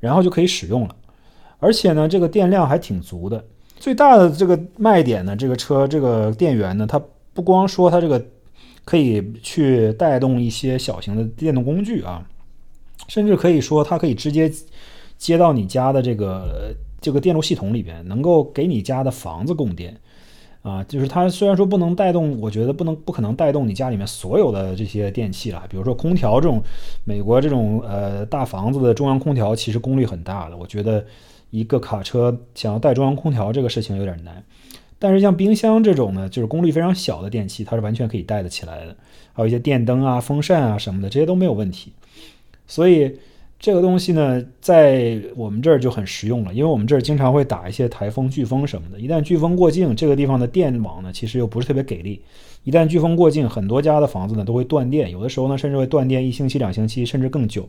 [0.00, 0.96] 然后就可以使用了。
[1.58, 3.44] 而且呢，这个电量还挺足的。
[3.76, 7.00] 最大的这个卖点呢，这个车这个电源呢，它
[7.32, 8.24] 不光说它这个
[8.84, 12.26] 可以去带动一些小型的电动工具啊，
[13.06, 14.50] 甚至可以说它可以直接
[15.16, 16.74] 接到你家的这个。
[17.00, 19.96] 这个电路系统里边能够给你家的房子供电，
[20.68, 26.62] 啊，就是它虽然说不能带动，我觉得不能不可能带动你家里面所有的这些电器了，比如说空调这种，
[27.04, 31.04] 美国这种呃大房子的中央空调其实功率很大的，我觉得
[31.50, 34.44] 一个卡车想要带中央空调这个事情有点难，
[34.98, 38.94] 但是像冰箱这种呢，就是功率非常小的电器，它是完全可以带得起来的，
[39.32, 41.92] 还有一些电灯啊、风扇啊什么的，这些都没有问题，
[42.66, 43.16] 所以。
[43.60, 49.00] 这个东西呢，在我们这儿就很实用了，因为我们这儿经常会打一些台风、飓风什么的。
[49.00, 52.22] 一旦飓风过境，这个地方的电网呢，其实又不是特别给力。
[52.62, 57.68] 一旦飓风过境，很多家的房子呢都会断电，有的时候呢甚至会断电一星期、两星期，甚至更久。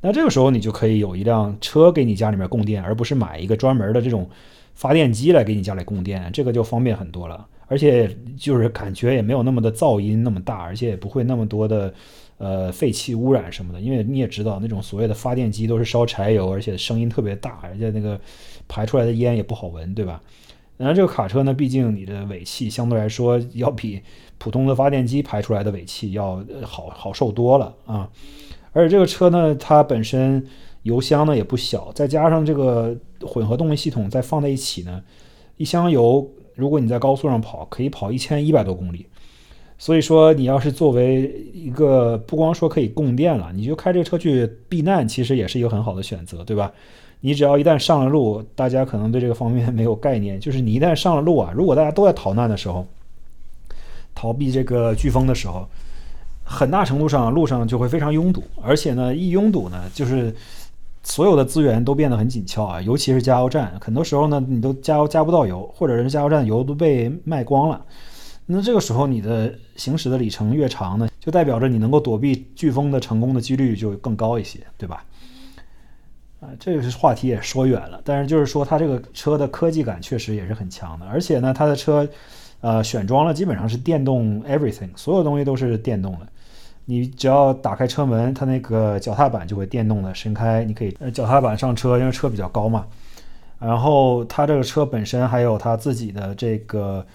[0.00, 4.30] 那这个时候你就可以有一辆车给你家里面供电，而不是买一个专门的这种
[4.74, 7.44] 发电机来给你家里供电，这个就方便很多了。
[7.66, 11.92] 而且就是感觉也没有那么的噪音那么大，而且也不会那么多的。
[12.40, 18.18] 呃，废气污染什么的，因为你也知道，那种所谓的发电机都是烧柴油，而且声音特别大，而且那个
[18.66, 20.22] 排出来的烟也不好闻，对吧？
[20.78, 24.00] 然后这个卡车呢，毕竟你的尾气相对来说要比
[24.38, 28.08] 普通的发电机排出来的尾气要好好受多了啊。
[28.72, 30.42] 而且这个车呢，它本身
[30.84, 35.04] 油箱呢也不小，再加上这个混合动力系统再放在一起呢，
[35.58, 39.04] 一箱油如果你在高速上跑，可以跑一千一百多公里。
[39.82, 46.70] 所以说，你要是作为一个不光说可以供电了，你就开这个车去避难，其实也是一个很好的选择，对吧？
[47.22, 52.86] 你只要一旦上了路，大家可能对这个方面没有概念， 就是你一旦上了路啊，如果大家都在逃难的时候，
[54.14, 55.66] 逃避这个飓风的时候，
[56.44, 60.34] 很大程度上路上就会非常拥堵，而且呢，一拥堵呢，就是
[61.02, 67.80] 所有的资源都变得很紧俏啊，尤其是加油站，很多时候呢，你都加油加不到油，或者是加油站油都被卖光了。
[68.52, 75.04] 那这个时候，你的行驶的里程越长呢，就代表着你能够躲避飓风的成功的几率就更高一些，对吧？
[76.40, 82.08] 啊，这个是话题也说远了，但是就是说，它这个车的科技感确实也是很强的，而且呢，它的车，
[82.60, 86.26] 呃，选装了基本上是电动 everything，所有东西都是电动的。
[86.86, 92.84] 你只要打开车门，它那个脚踏板就会电动的伸开，你可以脚踏板上车，因为车比较高嘛。
[93.60, 97.06] 然后它这个车本身还有它自己的这个。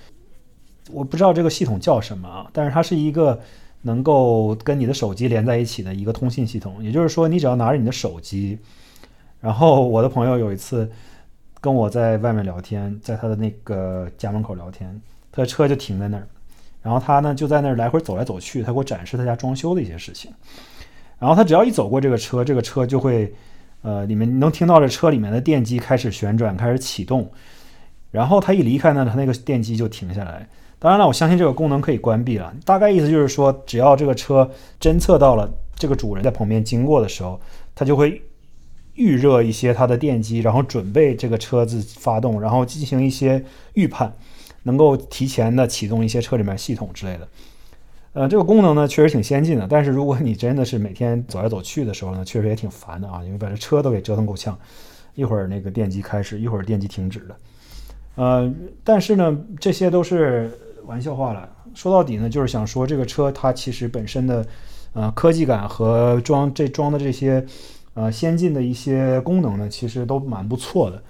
[0.91, 3.39] 我不知道这个系统叫什么啊，但是它是一个
[3.81, 6.83] 能够跟你的手机连在一起的一个通信系统。
[6.83, 8.57] 也就是说，你只要拿着你的手机，
[9.41, 10.89] 然后我的朋友有一次
[11.59, 16.27] 跟我在外面聊天，在他的那个家门口聊天，他的车就停在那儿，
[16.81, 20.31] 然后他呢就在那儿来回走来走去，他给我展示他家装修的一些事情。
[21.17, 23.33] 然后他只要一走过这个车，这个车就会
[23.81, 27.27] 呃里面能听到这车里面的电机开始旋转，开始启动。
[28.11, 30.47] 然后他一离开呢，他那个电机就停下来。
[30.77, 32.53] 当然了，我相信这个功能可以关闭了。
[32.63, 37.39] 大概意思就是说，只要这个车侦测到了这个主人在旁边经过的时候，
[37.73, 38.21] 它就会
[38.93, 44.13] 预热一些它的电机，然后准备这个车子发动，然后进行一些预判，
[44.63, 47.27] 能够提前的启动一些车里面系统之类的。
[48.13, 54.57] 呃，这个功能呢确实挺先进的，但是如果你真的是每天走来走去的时候呢，确实也挺烦的啊，因为把这车都给折腾够呛，
[55.15, 57.35] 一会儿那个电机开始，一会儿电机停止的。
[58.15, 60.51] 呃，但是呢，这些都是。
[60.85, 64.45] 玩笑话了，说到底呢，就是想说这个车它其实本身的，
[64.93, 67.45] 呃，科技感和装这装的这些，
[67.93, 71.03] 呃，先进的一些功能呢，其实都蛮不错的，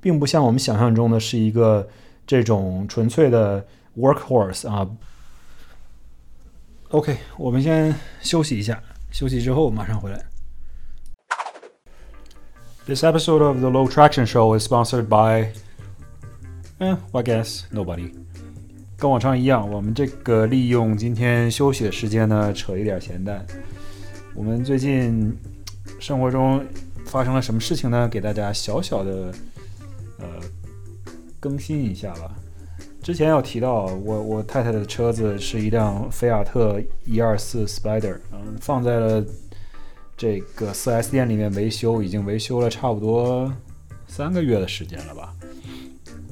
[0.00, 1.88] 并不像我们想象中的是一个
[2.26, 3.64] 这种纯粹的
[3.98, 4.88] workhorse 啊。
[6.90, 10.24] OK，我们先休息一下，休息之后马上回来。
[12.84, 15.52] This episode of the Low Traction Show is sponsored by,
[16.80, 18.12] eh, I guess nobody.
[19.02, 23.44] 跟往常一样，我们这个利用今天休息的时间呢，扯一点闲淡。
[24.32, 25.36] 我们最近
[25.98, 26.64] 生活中
[27.06, 28.08] 发生了什么事情呢？
[28.08, 29.34] 给大家小小的
[30.20, 30.26] 呃
[31.40, 32.30] 更新一下吧。
[33.02, 39.24] 之前有提到，我我太太的车子是一辆菲亚特一二四 Spider，嗯，放在了
[40.16, 43.52] 这个 4S 店里面维修，已经维修了差不多
[44.06, 45.34] 三个月的时间了吧。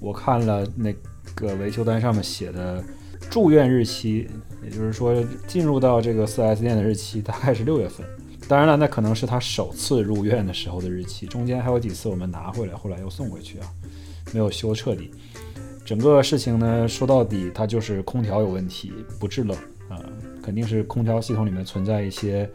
[0.00, 0.94] 我看了那。
[1.40, 2.84] 个维修单上面写的
[3.30, 4.28] 住院日期，
[4.62, 8.06] 也就是说进入到这个 4S 店的日期大概是六月份。
[8.46, 13.66] 当然了，那可能是他首次入院的时候的日期，中间还有几次我们拿回来，后来又送回去啊。
[14.32, 15.10] 没有修彻底。
[15.84, 19.56] 整个事情呢，说到底它就是空调有问题，不制冷
[19.88, 19.98] 啊，
[20.42, 22.48] 肯定是空调系统里面存在一些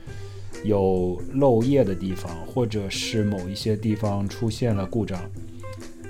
[0.63, 5.19] 有漏液的地方，或者是某一些地方出现了故障。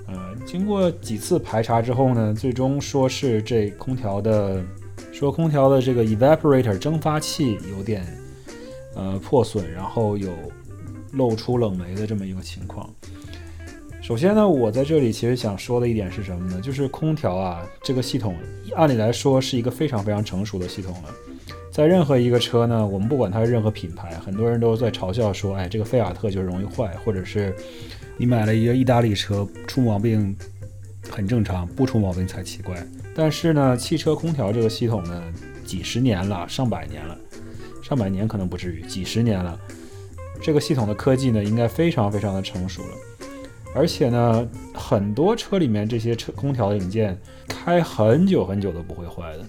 [0.07, 4.63] 呃，经过几次排查之后呢，最终说是这空调的，
[5.11, 8.05] 说空调的这个 evaporator 蒸发器有点
[8.95, 10.31] 呃破损，然后有
[11.13, 12.87] 露出冷媒的这么一个情况。
[13.99, 16.61] 首先呢，我在这里其实想说的一点是什么呢？
[16.61, 18.35] 就是空调啊这个系统，
[18.75, 21.09] 按理来说是一个非常非常成熟的系统了。
[21.71, 27.55] 在任何一个车呢，我们不管它是任何品牌，很多人都在嘲笑说，哎，这个菲亚特就容易坏，或者是。
[28.17, 30.35] 你买了一个意大利车，出毛病
[31.09, 32.75] 很正常，不出毛病才奇怪。
[33.13, 35.23] 但是呢，汽车空调这个系统呢，
[35.65, 37.17] 几十年了，上百年了，
[37.83, 39.59] 上百年可能不至于，几十年了。
[40.41, 42.89] 这个系统的科技呢，应该非常非常的成熟了。
[43.73, 47.17] 而且呢，很多车里面这些车空调的零件，
[47.49, 49.45] 开很久很久都不会坏的。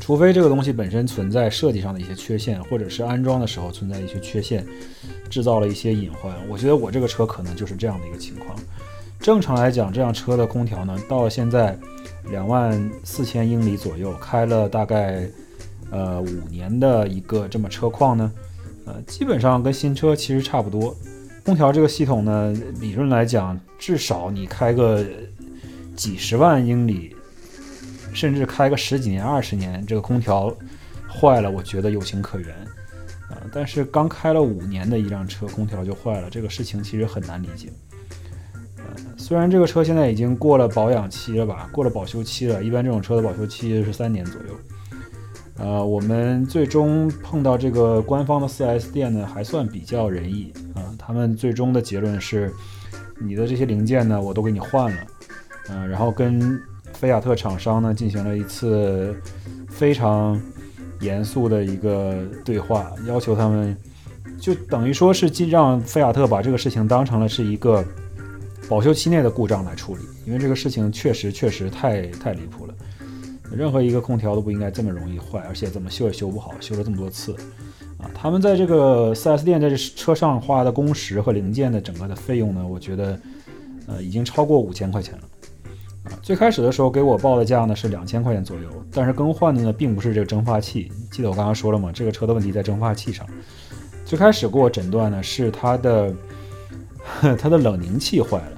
[0.00, 4.64] 除非这个东西本身存在设计上的一些缺陷，或者是安装的时候存在一些缺陷，
[5.28, 6.32] 制造了一些隐患。
[6.48, 8.56] 我觉得我这个车可能就是这样的一个情况。
[9.18, 11.76] 正常来讲，这辆车的空调呢，到现在
[12.30, 15.26] 两万四千英里左右，开了大概
[15.90, 18.30] 呃五年的一个这么车况呢，
[18.84, 20.94] 呃，基本上跟新车其实差不多。
[21.44, 25.04] 空调这个系统呢，理论来讲，至少你开个
[25.96, 27.15] 几十万英里。
[28.16, 30.50] 甚至开个十几年、二十年，这个空调
[31.06, 32.48] 坏了，我觉得有情可原
[33.28, 33.36] 啊。
[33.52, 37.68] 但是刚开了五年的一辆车，空调就坏了，这个事情其实很难理解。
[38.78, 38.84] 呃，
[39.18, 44.48] 虽然这个车现在已经过了保养期了吧，过了保修期了，一般这种车的保修期是三年左右。
[45.58, 50.80] 呃，我们最终碰到这个官方的 4S 店呢，还算比较仁义啊。
[50.98, 52.50] 他们最终的结论是，
[53.20, 55.06] 你的这些零件呢，我都给你换了，
[55.68, 56.58] 嗯，然后跟。
[56.98, 59.14] 菲亚特厂商呢进行了一次
[59.68, 60.40] 非常
[61.00, 63.76] 严肃的一个对话，要求他们
[64.40, 67.84] 就等于说是尽让菲亚特把这个事情当成了是一个
[68.68, 72.74] 保修期内的故障来处理，因为这个事情确实确实太太离谱了。
[73.52, 77.32] 任何一个空调都不应该这么容易坏，而且怎么修也修不好，修了这么多次
[77.98, 78.10] 啊！
[78.12, 83.20] 他们在这个 4S 店在这车上花的工时和零件的整个的费用呢，我觉得
[83.86, 85.20] 呃已经超过五千块钱了。
[86.22, 90.90] 最开始的时候给我报的价呢是两千块钱左右，但是更换的呢并不是这个蒸发器。
[91.10, 91.90] 记得我刚刚说了吗？
[91.92, 93.26] 这个车的问题在蒸发器上。
[94.04, 96.14] 最开始给我诊断呢是它的
[97.38, 98.52] 它的冷凝器坏了。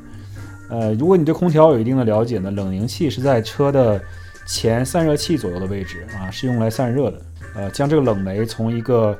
[0.71, 4.01] 呃，如果你对空调有一定的了解呢，冷凝器是在车的
[4.47, 7.23] 前散热器左右的位置啊，是用来散热的。
[7.55, 9.19] 呃，将这个冷媒从一个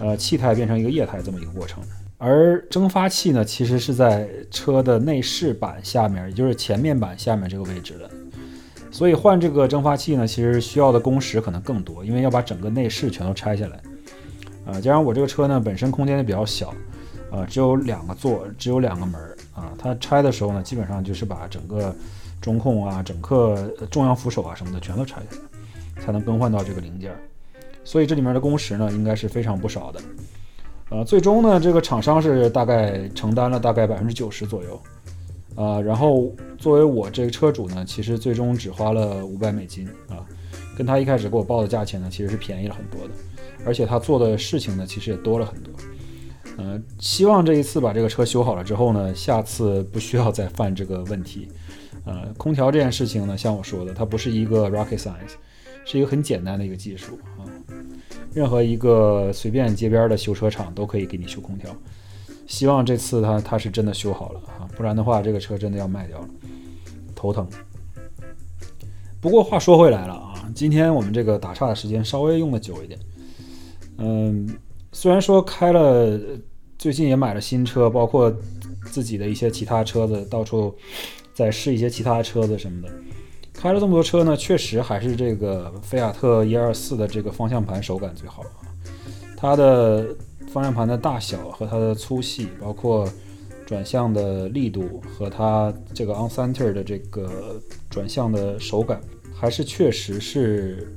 [0.00, 1.82] 呃气态变成一个液态这么一个过程。
[2.18, 8.10] 而蒸发器呢，其实是在车的内饰板下面，也就是前面板下面这个位置的。
[8.90, 13.80] 所以换这个蒸发器呢，其实需要的工时可能更多，因为要把整个内饰全都拆下来。
[14.66, 16.74] 啊，加上我这个车呢本身空间也比较小，
[17.30, 19.72] 啊，只有两个座，只有两个门儿啊。
[19.78, 21.94] 它拆的时候呢，基本上就是把整个
[22.40, 27.12] 中控啊、整个中央扶手啊什么的全都拆下来，才能更换到这个零件。
[27.84, 30.00] 所以这里面的工时呢，应该是非常不少的。
[30.90, 34.80] 呃，最终呢，这个厂商是大概承担了大概百分之九十左右，
[35.54, 40.24] 啊，然后作为我这个车主呢，其实最终只花了五百美金啊，
[40.76, 43.10] 跟他一开始给我报的价钱呢，其实是便宜了很多的，
[43.66, 45.74] 而且他做的事情呢，其实也多了很多，
[46.56, 51.48] 呃，希望这一次把这个车修好了之后呢，下次不需要再犯这个问题，
[52.06, 55.34] 呃，空调这件事情呢，像我说的，它不是一个 rocket science，
[55.84, 57.44] 是一个很简单的一个技术啊。
[58.34, 61.74] 任何一个随便街边的修车厂都可以给你修空调，
[62.46, 66.28] 希望这次他他是真的修好了啊，不然的话这个车真的要卖掉了，
[67.14, 67.48] 头疼。
[69.20, 73.00] 不过话说回来了啊，今天我们这个打岔的时间稍微用的久一点，
[73.96, 74.48] 嗯，
[74.92, 76.20] 虽然说开了，
[76.78, 78.32] 最近也买了新车，包括
[78.84, 80.72] 自己的一些其他车子，到处
[81.34, 82.88] 在试一些其他车子什么的。
[83.60, 88.62] 开了这么多车呢，确实还是这个菲亚特一二四的这个方向盘手感最好啊。
[89.36, 90.14] 它的
[90.52, 93.08] 方向盘的大小和它的粗细，包括
[93.66, 99.00] 转向的力度和它这个 on center 的这个转向的手感，
[99.34, 100.96] 还是确实是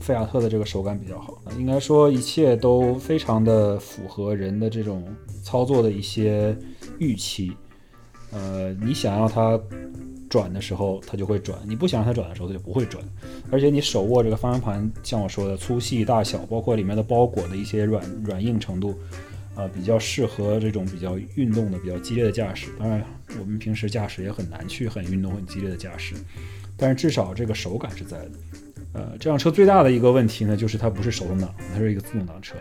[0.00, 1.40] 菲亚特的这个手感比较好。
[1.60, 5.04] 应该说一切都非常的符合人的这种
[5.44, 6.56] 操作的一些
[6.98, 7.52] 预期。
[8.32, 9.60] 呃，你想要它。
[10.30, 13.04] 转的时候它就会转，你不想让它转的时候它就不会转。
[13.50, 18.96] 而且你手握这个方向盘，像我说的粗细大小，包括里面的包裹的一些软软硬程度，
[19.56, 22.68] 啊，比较适合这种比较运动的、比较激烈的驾驶。
[22.78, 23.04] 当然，
[23.40, 26.14] 我们平时驾驶也很难去很运动、很激烈的驾驶，
[26.76, 28.30] 但是至少这个手感是在的。
[28.92, 32.54] 呃，这辆车最大的一个问题呢，就是它不是手动挡，它是一个自动挡车。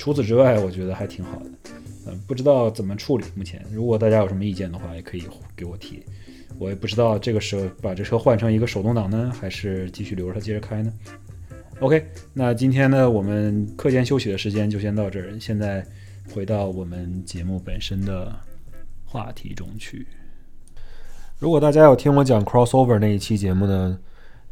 [0.00, 1.50] 除此之外，我觉得还挺好的。
[2.06, 3.24] 嗯，不知道怎么处理。
[3.34, 5.24] 目前，如果大家有什么意见的话，也可以
[5.54, 6.02] 给我提。
[6.58, 10.90] 我也不知道这个时候把这车换成一个手动挡呢，还是继续留着它接着开呢
[11.80, 15.38] ？OK，那今天呢，我们课间休息的时间就先到这儿。
[15.38, 15.86] 现在
[16.32, 18.34] 回到我们节目本身的
[19.04, 20.06] 话题中去。
[21.38, 23.98] 如果大家有听我讲 crossover 那一期节目呢？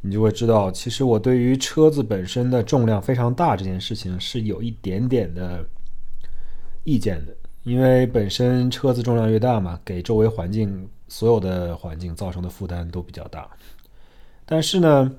[0.01, 5.67] 你就会知道，其实我对于车子本身的重量非常大这件事情是有一点点的
[6.85, 7.35] 意见的，
[7.65, 13.51] 因为本身车子重量越大嘛，给周围环境所有的环境造成的负担都比较大。
[14.47, 15.13] 但是呢，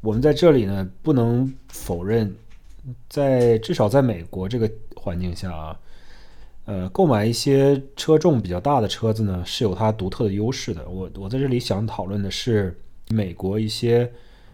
[0.00, 2.32] 我们在这里呢不能否认，
[3.08, 5.80] 在至少在美国这个环境下啊，
[6.66, 10.88] 呃，购买一些车重比较大的车子呢是有它独特的优势的。
[10.88, 12.80] 我我在这里想讨论的是。
[13.08, 14.10] 美国一些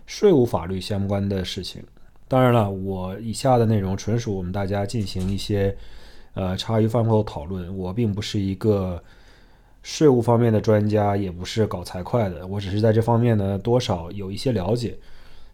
[0.07, 1.83] 税务法律相关的事情，
[2.29, 5.75] 当然了，我以下的内容纯属我们大家进行一些
[6.35, 7.77] 呃茶余饭后讨论。
[7.77, 9.03] 我并不是一个
[9.83, 14.97] 税务方面的专家，也不是搞财会的，我只是在这方面呢多少有一些了解，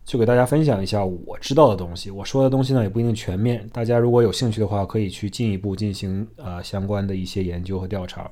[0.05, 2.11] 就给大家分享一下我知道的东西。
[2.11, 8.31] 我说的东西呢也不一定全面，大家如果有兴趣的话，可以去进一步进行呃相关的一些研究和调查。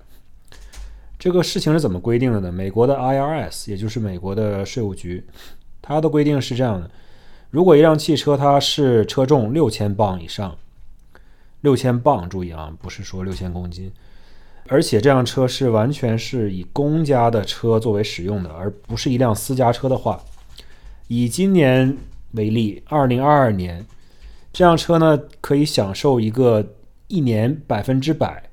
[1.19, 2.53] 这个事情是怎么规定的呢？
[2.53, 5.25] 美国的 IRS，也就是美国的税务局，
[5.81, 6.91] 它的规定是这样的：
[7.51, 10.57] 如果一辆汽车它是车重六千磅以上，
[11.63, 13.91] 六千磅，注意啊，不是说六千公斤，
[14.69, 20.23] 而且这辆车是完全是以公家的车作为使用的，而不是一辆私家车的话，
[21.09, 21.97] 以今年
[22.33, 23.85] 为例，二零二二年，
[24.53, 26.75] 这辆车呢可以享受一个
[27.09, 28.46] 一年百分之百。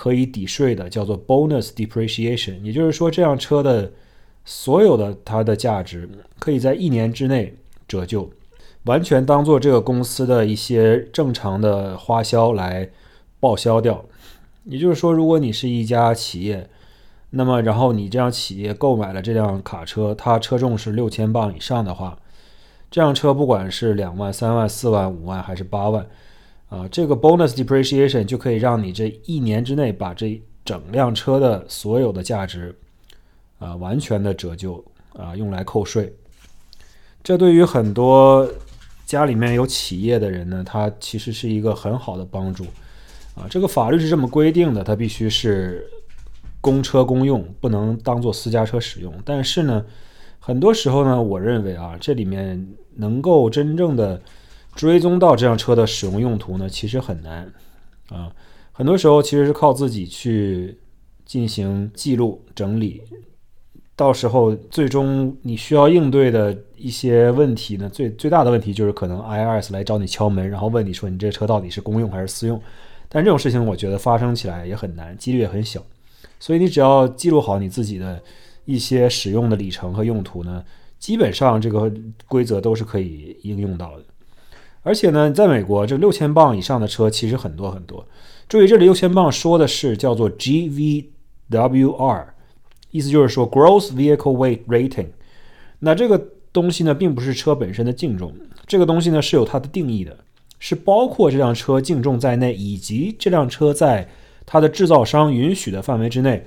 [0.00, 3.92] 可以抵税的叫做 bonus depreciation，也就是说，这辆车的
[4.46, 7.54] 所有的它的价值可以在一年之内
[7.86, 8.30] 折旧，
[8.84, 12.88] 完全当做这个公司的一些正常的花销来
[13.40, 14.02] 报销掉。
[14.64, 16.66] 也就是说，如果你是一家企业，
[17.28, 22.18] 那么然后你这样企业购买了这辆卡车，它车重是六千磅以上的话，
[22.90, 26.06] 这辆车不管是两万、三万、四万、五万还是八万。
[26.70, 32.72] 啊，这个 bonus depreciation 就可以让你这一年之内把这整辆车的所有的价值
[33.58, 34.82] 啊完全的折旧
[35.14, 36.14] 啊，用来扣税。
[37.24, 38.48] 这对于很多
[39.04, 42.64] 家里面有企业的人呢，它其实是一个很好的帮助
[43.34, 43.48] 啊。
[43.50, 45.84] 这个法律是这么规定的，它必须是
[46.60, 49.12] 公车公用，不能当做私家车使用。
[49.24, 49.84] 但是呢，
[50.38, 52.64] 很多时候呢，我认为啊，这里面
[52.94, 54.22] 能够真正的。
[54.74, 57.52] 追踪到这辆车的使用用途呢，其实很难
[58.08, 58.32] 啊。
[58.72, 60.78] 很多时候其实是靠自己去
[61.26, 63.02] 进行记录整理，
[63.94, 72.60] 到时候最终你需要应对的一些问题呢，最最大的问题就是可能 IRS 来找你敲门，然后问你说你这车到底是公用还是私用。
[73.08, 75.84] 但这种事情我觉得发生起来也很难，几率也很小。
[76.38, 78.22] 所以你只要记录好你自己的
[78.64, 80.64] 一些使用的里程和用途呢，
[80.98, 81.92] 基本上这个
[82.28, 84.04] 规则都是可以应用到的。
[84.82, 88.06] 而且呢，在美国，这六千磅以上的车其实很多很多。
[88.48, 92.24] 注意，这里六千磅说的是叫做 GVWR，
[92.90, 95.08] 意思就是说 Gross Vehicle Weight Rating。
[95.80, 96.20] 那这个
[96.52, 98.34] 东西呢，并不是车本身的净重，
[98.66, 100.16] 这个东西呢是有它的定义的，
[100.58, 104.08] 是包括这辆车净重在内，以及这辆车在
[104.44, 106.46] 它的制造商允许的范围之内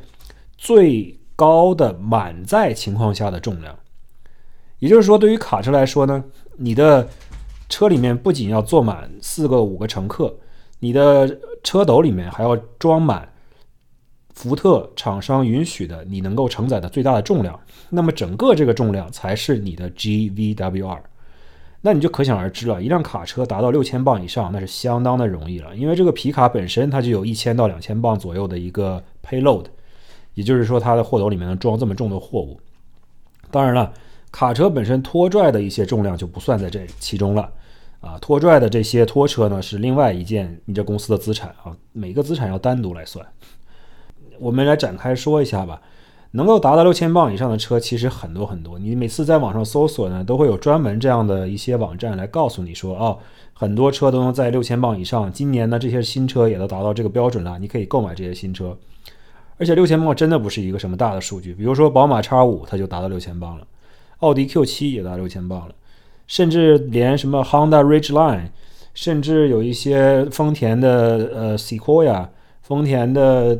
[0.57, 3.77] 最高的满载情况下的重量。
[4.79, 6.21] 也就是说，对于卡车来说呢，
[6.57, 7.07] 你的
[7.73, 10.31] 车里面不仅要坐满四个五个乘客，
[10.77, 13.27] 你的车斗里面还要装满
[14.35, 17.59] 福特厂商允许的你能够承载的最大的重量。
[17.89, 20.99] 那么整个这个重量才是你的 GVWR。
[21.81, 25.75] 那你就可想而知了，一辆卡车达到六千磅以上，那是相当的容易了。
[25.75, 29.65] 因为这个皮卡本身它就有一千到两千磅左右的一个 payload，
[30.35, 32.59] 也就是说它的货斗里面能装这么重的货物。
[33.49, 33.91] 当然了，
[34.31, 37.51] 卡车本身拖拽的一些重量就不算在这其中了。
[38.03, 43.25] 啊，拖拽的这些拖车呢，是另外一件你这公司的资产啊，每个资产要单独来算。
[44.39, 45.81] 我们来展开说一下吧。
[46.35, 53.19] 能够达到六千磅以上的车其实很多很多，你每次在网上搜索呢，都会有专门这样的一些网站来告诉你说，哦，
[53.53, 55.31] 很多车都能在六千磅以上。
[55.31, 58.75] 今年呢，这些新车也都达到这个标准了，你可以购买这些新车。
[59.57, 63.67] 而且六千磅真的不是一个什么大的数据，比如说宝马 X5 它就达到六千磅了，
[64.17, 65.75] 奥迪 Q7 也达六千磅了。
[66.33, 68.47] 甚至连什么 Honda Ridgeline，
[68.95, 72.27] 甚至有一些丰田的呃 Sequoia，
[72.63, 73.55] 丰田的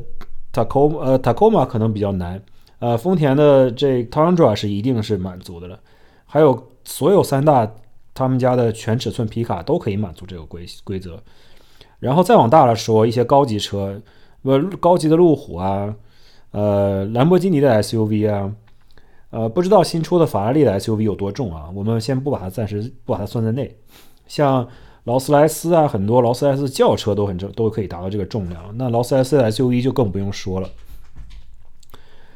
[0.51, 2.41] Tacoma，呃 Tacoma 可能比较难，
[2.79, 5.79] 呃丰田的这 Tundra 是一定是满足的了，
[6.25, 7.71] 还有所有三大
[8.15, 11.19] 他们家的全尺寸皮卡都可以满足这个规规则，
[11.99, 14.01] 然后再往大了说，一些高级车，
[14.41, 15.93] 不高级的路虎啊，
[16.49, 18.51] 呃兰博基尼的 SUV 啊。
[19.33, 21.67] 呃，不知道新出的法拉利的 SUV 有多重啊？
[21.73, 23.75] 我们先不把它暂时不把它算在内。
[24.27, 24.67] 像
[25.05, 28.63] 劳斯莱斯啊，很多劳斯莱斯轿车都很重，都可以达到这个重量。
[28.77, 30.69] 那劳斯莱斯的 SUV 就更不用说了。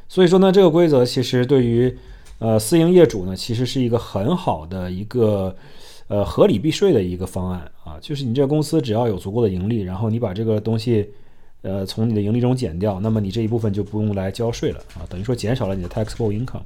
[0.08, 1.96] 所以说呢，这个规则其实对于
[2.40, 5.54] 呃私营业主呢，其实是一个很好的一个
[6.08, 7.96] 呃合理避税的一个方案啊。
[8.00, 11.08] 就是你这个公司只要有足够的盈利，然后你把这个东西。
[11.68, 16.62] 呃，从你的盈利中减掉，那么你这一部分就不用来交税了啊，等于说减少了你的 taxable income。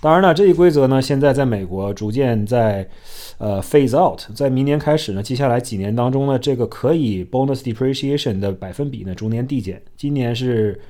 [0.00, 2.88] 当然了，这一规则呢，现在在美国逐渐在
[3.36, 10.80] 呃 phase out，在明年开始呢，接下来几年当中呢，这个可以 bonus depreciation 的百分比呢逐年递减，今年是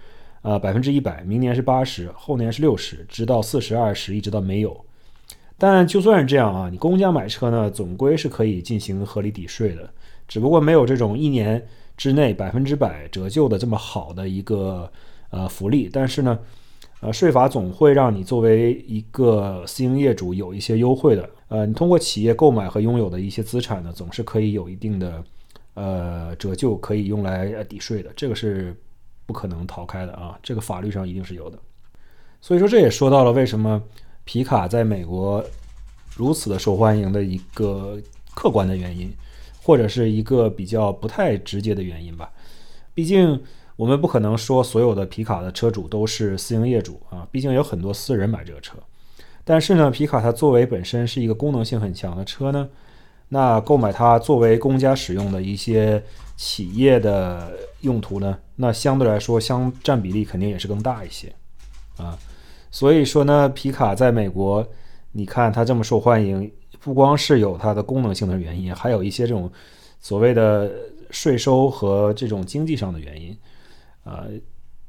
[0.42, 4.80] 呃百分之一百，明年是八十，后年是六十，直到四十二十，一直到没有。
[5.58, 9.90] 但就算是这样啊，你公家买车呢，总归是可以进行合理抵税的，
[10.28, 11.60] 只不过没有这种一年。
[12.00, 14.90] 之内百分之百折旧的这么好的一个
[15.28, 16.38] 呃福利，但是呢，
[17.00, 21.28] 呃税法总会让你作为一个私营业主有一些优惠的。
[21.48, 25.22] 呃，你通过企业购买和拥有的一些资产呢，总是可以有一定的
[25.74, 28.10] 呃折旧，可以用来抵税的。
[28.16, 28.74] 这个是
[29.26, 31.58] 不可能逃开的啊，这个法律上一定是有的。
[32.40, 33.82] 所以说，这也说到了为什么
[34.24, 35.44] 皮卡在美国
[36.16, 38.00] 如此的受欢迎的一个
[38.34, 39.12] 客观的原因。
[39.70, 42.28] 或者是一个比较不太直接的原因吧，
[42.92, 43.40] 毕竟
[43.76, 48.76] 我们不可能说所有的皮卡的车主都是私营业主啊，毕竟有很多私人买这个车。
[49.44, 52.68] 但是呢，皮卡它作为本身是一个功能性很强的车呢，
[53.28, 56.02] 那购买它作为公家使用的一些
[56.36, 57.52] 企业的
[57.82, 61.32] 用途呢，那相对来说相占比例肯定也是更大一些
[61.96, 62.18] 啊。
[62.72, 64.66] 所以说呢，皮卡在美国，
[65.12, 66.50] 你看它这么受欢迎。
[66.80, 69.50] 不光是有它的功能性的原因，还有一些这种
[70.00, 70.72] 所谓的
[71.10, 73.36] 税收和这种经济上的原因。
[74.04, 74.28] 呃，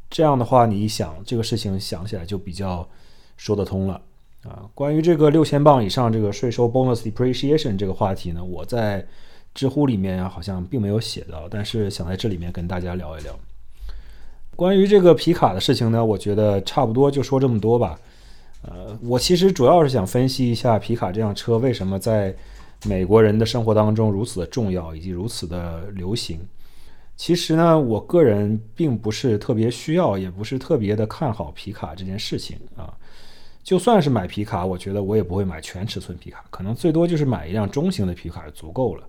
[0.10, 2.88] 这样的话，你想这个事情想起来就比较
[3.36, 4.02] 说得通了
[4.44, 4.64] 啊。
[4.74, 9.06] 关于这个六千磅以上这个税收 bonus depreciation 这个话题呢，我在
[9.54, 13.38] 知乎里面好像并没有写到，但是想在这里面跟大家聊一聊。
[14.56, 18.00] 关于这个皮卡的事情呢，我觉得差不多就说这么多吧。
[18.64, 22.36] 呃，我其实主要是想分析一下皮卡这辆车为什么在
[22.86, 26.40] 美国人的生活当中如此的重要，以及如此的流行。
[27.16, 32.94] 其实呢，我个人并不是特别需要，也不是特别的看好皮卡这件事情啊。
[33.64, 39.04] 就算是买皮卡，我觉得我也不会买全尺寸皮卡，可能最多就是买一辆中型的皮卡就足够了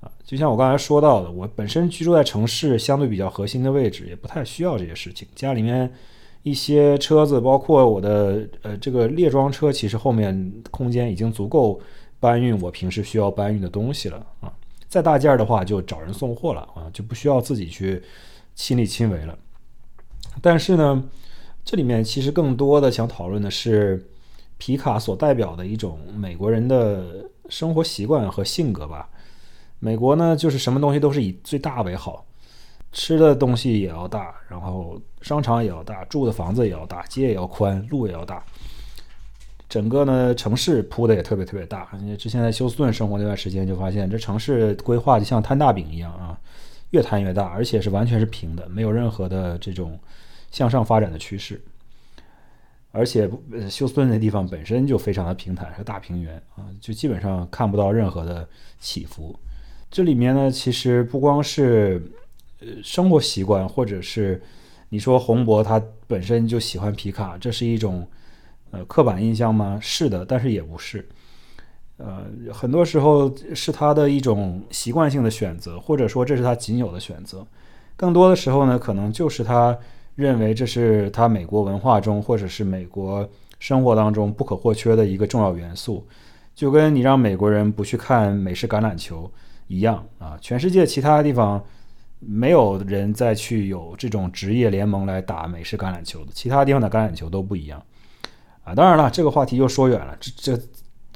[0.00, 0.10] 啊。
[0.24, 5.92] 就像我刚才说到的，我本身居住在城市相对比较核心的位置，也不太需要这些事情，家里面。
[6.42, 11.80] 一些车子，包括我的呃这个列装车，其实后面空间已经足够
[12.20, 14.52] 搬运我平时需要搬运的东西了啊。
[14.88, 18.02] 再大件儿的话，就找人送货了啊，就不需要自己去
[18.54, 19.38] 亲力亲为了。
[20.40, 21.04] 但是呢，
[21.64, 24.08] 这里面其实更多的想讨论的是
[24.56, 29.10] 皮卡所代表的一种美国人的生活习惯和性格吧。
[29.78, 32.24] 美国呢，就是什么东西都是以最大为好。
[32.90, 38.42] 吃的东西也要大，然后商场也要大，住的房子也要大，街也要宽，路也要大。
[39.68, 41.86] 整个呢城市铺的也特别特别大。
[42.00, 46.40] 你之前在休斯顿生活那段时间，就发现这城市规划就像摊大饼一样啊，
[46.90, 49.98] 越摊越大，而且是完全是平的，没有任何的这种
[50.50, 51.62] 向上发展的趋势。
[52.90, 53.30] 而且
[53.68, 58.48] 休斯顿那地方本身就非常的平坦，是大平原啊，就基本上看不到任何的
[58.80, 59.38] 起伏。
[59.90, 62.02] 这里面呢，其实不光是。
[62.60, 64.42] 呃，生活习惯，或者是
[64.88, 68.04] 你说洪博他本身就喜欢皮卡，这是一种
[68.72, 69.78] 呃刻板印象吗？
[69.80, 71.08] 是的，但是也不是。
[71.98, 77.46] 呃，很多时候是他的一种习惯性的选择，或者说这是他仅有的选择。
[77.96, 79.76] 更多的时候呢，可能就是他
[80.16, 83.28] 认为这是他美国文化中，或者是美国
[83.60, 86.04] 生活当中不可或缺的一个重要元素。
[86.56, 89.30] 就跟你让美国人不去看美式橄榄球
[89.68, 91.64] 一样啊，全世界其他地方。
[92.20, 97.82] 没有人再去有这种职业联盟来打美式橄榄球的，其他地方的橄榄球都不一样
[98.64, 98.74] 啊。
[98.74, 100.16] 当然了，这个话题又说远了。
[100.18, 100.62] 这这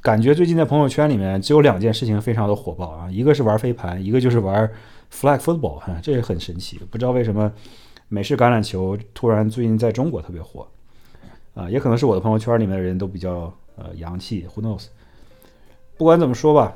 [0.00, 4.70] 感觉最近在朋友圈里面只有两件事情非常的火爆啊，一个是玩飞盘，一个就是玩
[5.12, 6.78] flag football，哈，这也很神奇。
[6.90, 7.53] 不知道为什么
[8.09, 10.66] 美式橄榄球突然最近在中国特别火
[11.55, 14.86] 啊，也可能是我的朋友圈里面的人都比较呃洋气，who knows？
[15.96, 16.72] 不管怎么说吧。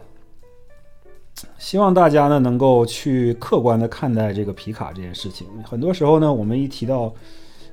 [1.59, 5.47] 希望大家呢能够去客观的看待这个皮卡这件事情。
[5.65, 7.13] 很多时候呢，我们一提到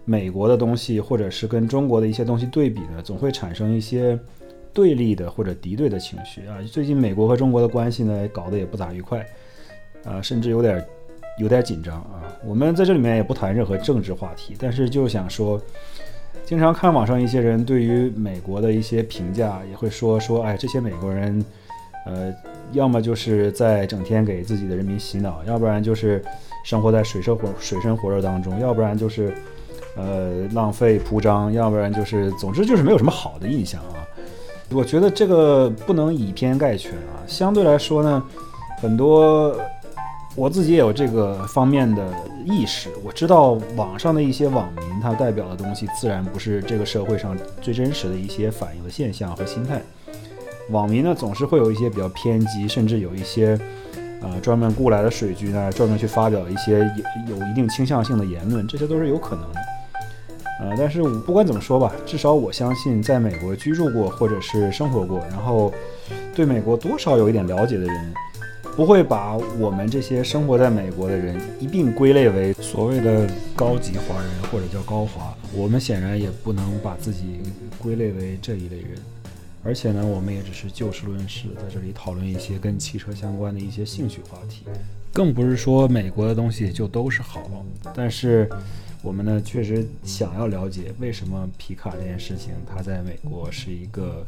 [0.03, 4.19] 美国的东西，或者是跟中国的一些东西对比呢，总会产生一些
[4.73, 6.57] 对立的或者敌对的情绪啊。
[6.69, 9.25] 最近美国和中国的关系呢，搞得也不咋愉快，
[10.03, 10.85] 啊，甚至有点
[11.39, 12.23] 有点紧张啊。
[12.45, 15.61] 我们在这里面也不谈任何政治话题，但是就想说，
[16.43, 21.43] 经常看网上一些人对于美国的一些评价，也会说说，哎，这些美国人。
[22.05, 22.33] 呃，
[22.71, 26.23] 要么就是在整天给自己的人民洗脑，要不然就是
[26.65, 29.33] 生活在水深火水深火热当中，要不然就是
[29.95, 34.03] 呃浪费铺张，要不然就是总之就是没有什么好的印象啊。
[34.71, 37.21] 我觉得这个不能以偏概全啊。
[37.27, 38.23] 相对来说呢，
[38.81, 39.55] 很多
[40.35, 42.03] 我自己也有这个方面的
[42.43, 49.81] 意识，我知道网上的一些网民他代表的东西，自然不是这个社会上最真实的一些反映的现象和心态。
[50.69, 53.59] 网民呢总是会有一些比较偏激，甚至有一些，
[54.21, 56.79] 呃，专门雇来的水军呢，专门去发表一些
[57.27, 59.59] 有有一定倾向性的言论，这些都是有可能的。
[60.61, 65.73] 呃，但是不管怎么说吧，至少我相信，在美国居住过或者是生活过，然后
[66.33, 68.13] 对美国多少有一点了解的人，
[68.75, 75.35] 不会把我们这些生活在美国的人一并归类为所谓的高级华人或者叫高华。
[75.53, 77.41] 我们显然也不能把自己
[77.77, 78.97] 归类为这一类人。
[79.65, 84.65] 而且呢，我们也只是就事论事，在这里讨论一些跟汽车相关的一些兴趣话题，
[85.13, 87.49] 更不是说美国的东西就都是好。
[87.95, 88.49] 但是，
[89.01, 94.25] 我们呢确实想要了解为什么皮卡这件事情，它在美国是一个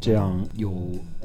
[0.00, 0.72] 这样有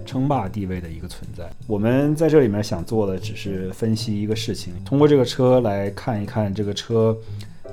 [0.07, 1.47] 称霸地位的一个存在。
[1.67, 7.15] 我们在这里面想做的只是分析一个事情，通过这个车来看一看这个车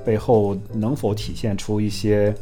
[0.04, 2.34] 背后能否体现出一些。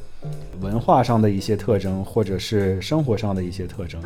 [0.60, 4.00] 文化上的一些特征，或者是生活上的一些特征，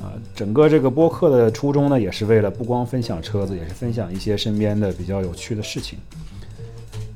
[0.00, 5.98] 啊，整个这个播客的初衷呢，也是为了不光分享车子，也是分享一些身边的比较有趣的事情。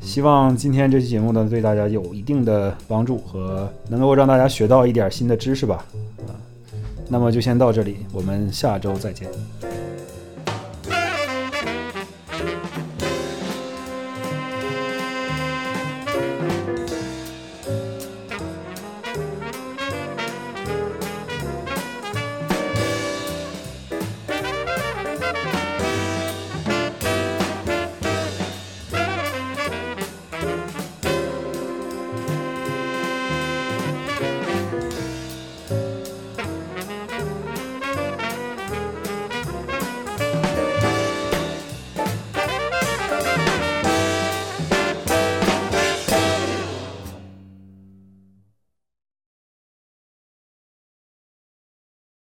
[0.01, 5.85] 希望今天这期节目呢，对大家有一定的帮助和能够让大家学到一点新的知识吧。
[6.29, 6.37] 啊，
[7.09, 9.29] 那么就先到这里，我们下周再见。